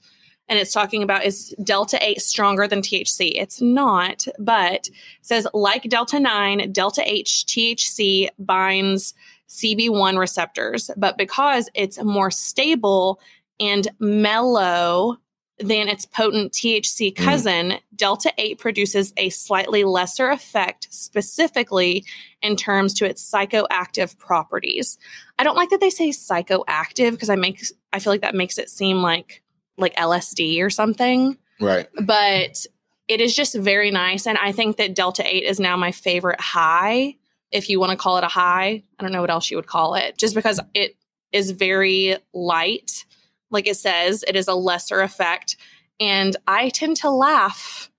[0.49, 4.89] and it's talking about is delta 8 stronger than thc it's not but
[5.23, 9.15] says like delta 9 delta h thc binds
[9.49, 13.21] CB1 receptors, but because it's more stable
[13.59, 15.19] and mellow
[15.61, 17.17] than its potent THC mm.
[17.17, 22.05] cousin, Delta 8 produces a slightly lesser effect, specifically
[22.43, 24.99] in terms to its psychoactive properties.
[25.39, 28.59] I don't like that they say psychoactive because I make I feel like that makes
[28.59, 29.43] it seem like
[29.77, 31.89] like LSD or something Right.
[32.01, 32.67] but
[33.09, 34.27] it is just very nice.
[34.27, 37.17] And I think that Delta 8 is now my favorite high,
[37.51, 38.83] if you want to call it a high.
[38.99, 40.95] I don't know what else you would call it, just because it
[41.33, 43.07] is very light.
[43.51, 45.57] Like it says, it is a lesser effect.
[46.01, 47.91] And I tend to laugh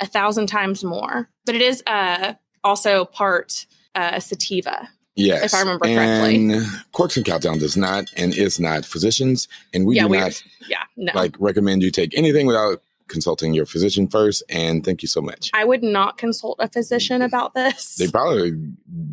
[0.00, 1.28] a thousand times more.
[1.44, 2.34] But it is uh,
[2.64, 4.88] also part uh, sativa.
[5.14, 5.44] Yes.
[5.44, 6.52] If I remember correctly.
[6.52, 9.48] And Corks and Countdown does not and is not physicians.
[9.74, 11.12] And we yeah, do we not yeah, no.
[11.14, 14.42] like recommend you take anything without consulting your physician first.
[14.48, 15.50] And thank you so much.
[15.52, 17.96] I would not consult a physician about this.
[17.96, 18.52] They probably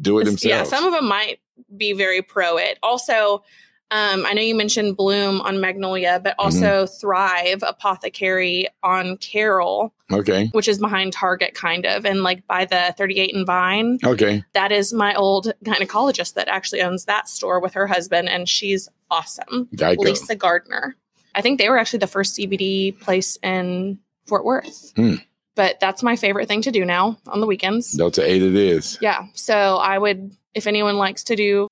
[0.01, 0.45] do it themselves.
[0.45, 1.39] Yeah, some of them might
[1.75, 2.79] be very pro it.
[2.81, 3.43] Also,
[3.91, 10.47] um, I know you mentioned Bloom on Magnolia, but also Thrive Apothecary on Carroll, okay.
[10.51, 13.97] which is behind Target, kind of, and like by the 38 and Vine.
[14.03, 14.43] Okay.
[14.53, 18.89] That is my old gynecologist that actually owns that store with her husband, and she's
[19.09, 19.67] awesome.
[19.75, 19.97] Geico.
[19.97, 20.95] Lisa Gardner.
[21.33, 24.93] I think they were actually the first CBD place in Fort Worth.
[24.95, 25.15] Hmm.
[25.55, 27.91] But that's my favorite thing to do now on the weekends.
[27.93, 28.99] Delta 8 it is.
[29.01, 29.25] Yeah.
[29.33, 31.67] So I would, if anyone likes to do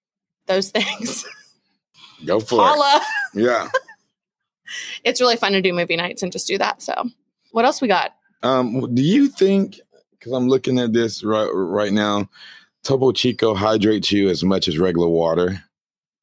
[0.47, 1.25] those things,
[2.25, 3.01] Go for holla.
[3.01, 3.03] it.
[3.43, 3.69] Yeah.
[5.03, 6.81] It's really fun to do movie nights and just do that.
[6.81, 6.93] So
[7.51, 8.15] what else we got?
[8.43, 9.79] Um, do you think,
[10.11, 12.29] because I'm looking at this right, right now,
[12.83, 15.63] Topo Chico hydrates you as much as regular water?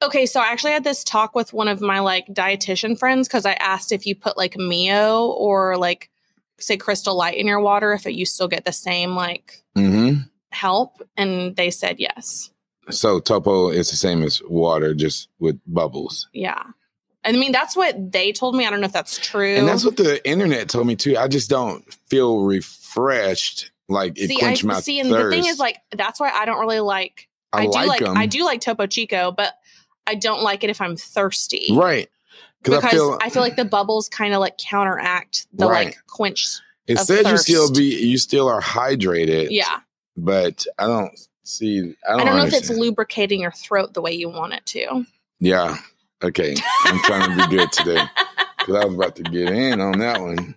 [0.03, 3.45] Okay, so I actually had this talk with one of my like dietitian friends because
[3.45, 6.11] I asked if you put like Mio or like
[6.59, 10.21] say Crystal Light in your water, if it, you still get the same like Mm-hmm.
[10.51, 12.49] help, and they said yes.
[12.89, 16.27] So Topo is the same as water, just with bubbles.
[16.33, 16.61] Yeah.
[17.23, 18.67] I mean, that's what they told me.
[18.67, 19.55] I don't know if that's true.
[19.55, 21.17] And that's what the internet told me too.
[21.17, 23.71] I just don't feel refreshed.
[23.87, 25.25] Like it see, I my see, and thirst.
[25.25, 27.27] the thing is, like, that's why I don't really like.
[27.53, 28.17] I, I, do like like.
[28.17, 29.53] I do like Topo Chico, but
[30.07, 31.69] I don't like it if I'm thirsty.
[31.71, 32.09] Right.
[32.61, 35.87] Because I feel I feel like the bubbles kind of like counteract the Right.
[35.87, 36.59] like quench.
[36.87, 39.47] it says you still be you still are hydrated.
[39.51, 39.81] Yeah.
[40.17, 41.11] But I don't
[41.45, 44.53] see I I don't, don't, know if it's lubricating your throat the way you want
[44.53, 45.05] it to.
[45.39, 45.77] Yeah.
[46.23, 46.55] Okay.
[46.85, 48.03] I'm trying to be good today.
[48.57, 50.55] Because I was about to get in on that one.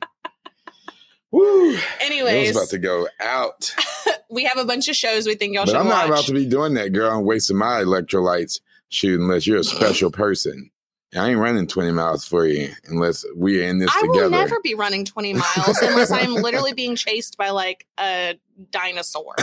[1.30, 1.76] Woo.
[2.00, 3.74] It was about to go out.
[4.30, 6.20] we have a bunch of shows we think y'all But should I'm not watch.
[6.20, 7.10] about to be doing that, girl.
[7.10, 10.70] I'm wasting my electrolytes shooting unless you're a special person.
[11.16, 14.20] I ain't running 20 miles for you unless we're in this I together.
[14.20, 18.38] I will never be running 20 miles unless I'm literally being chased by like a
[18.70, 19.34] dinosaur.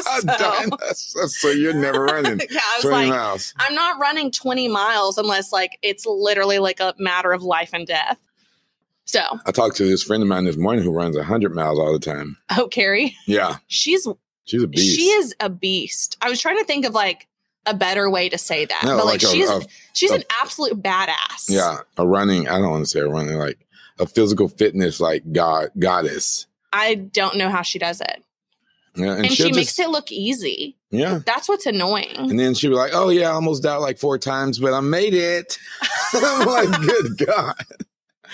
[0.00, 3.54] so, So- so you're never running yeah, I was 20 like, miles.
[3.58, 7.86] I'm not running 20 miles unless like it's literally like a matter of life and
[7.86, 8.18] death.
[9.04, 11.92] So, I talked to this friend of mine this morning who runs 100 miles all
[11.92, 12.36] the time.
[12.56, 14.06] oh, Carrie, Yeah, she's
[14.44, 14.96] she's a beast.
[14.96, 16.16] she is a beast.
[16.22, 17.26] I was trying to think of like
[17.66, 20.24] a better way to say that, No, but like, a- she's a- she's a- an
[20.40, 21.46] absolute badass.
[21.48, 23.58] yeah, a running, I don't want to say a running, like
[23.98, 26.46] a physical fitness, like God, goddess.
[26.72, 28.22] I don't know how she does it,
[28.94, 30.76] Yeah, and, she she'll makes it look easy.
[30.90, 31.20] Yeah.
[31.24, 32.16] That's what's annoying.
[32.16, 34.80] And then she'd be like, oh, yeah, I almost died like four times, but I
[34.80, 35.56] made it.
[36.14, 37.54] I'm like, good God.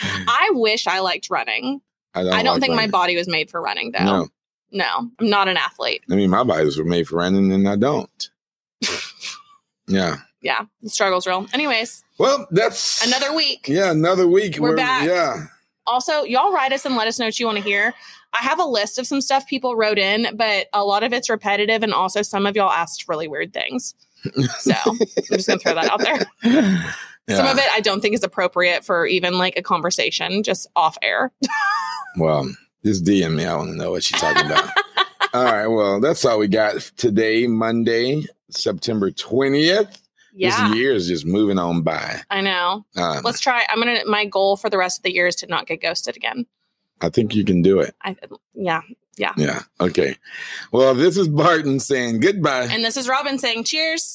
[0.00, 1.80] I wish I liked running.
[2.14, 4.04] I don't, I don't like think my body was made for running though.
[4.04, 4.28] No.
[4.72, 6.02] No, I'm not an athlete.
[6.10, 8.30] I mean, my bodies were made for running and I don't.
[9.88, 10.16] Yeah.
[10.42, 11.46] Yeah, the struggle's real.
[11.52, 13.66] Anyways, Well, that's another week.
[13.68, 14.58] Yeah, another week.
[14.58, 15.06] We're back.
[15.06, 15.46] Yeah.
[15.86, 17.94] Also, y'all write us and let us know what you want to hear.
[18.32, 21.28] I have a list of some stuff people wrote in, but a lot of it's
[21.30, 23.94] repetitive, and also some of y'all asked really weird things.
[24.58, 24.98] So I'm
[25.32, 26.26] just gonna throw that out there.
[27.28, 27.36] Yeah.
[27.36, 30.96] Some of it I don't think is appropriate for even like a conversation, just off
[31.02, 31.32] air.
[32.18, 32.50] Well,
[32.82, 33.44] just DM me.
[33.44, 34.70] I want to know what she's talking about.
[35.34, 35.66] all right.
[35.66, 39.98] Well, that's all we got today, Monday, September 20th.
[40.34, 42.20] Yeah, This year is just moving on by.
[42.28, 42.84] I know.
[42.94, 43.64] Um, Let's try.
[43.70, 44.04] I'm gonna.
[44.04, 46.44] My goal for the rest of the year is to not get ghosted again.
[47.00, 47.94] I think you can do it.
[48.02, 48.16] I
[48.54, 48.82] yeah.
[49.16, 49.62] Yeah.
[49.80, 50.16] Okay.
[50.72, 52.68] Well, this is Barton saying goodbye.
[52.70, 54.14] And this is Robin saying cheers.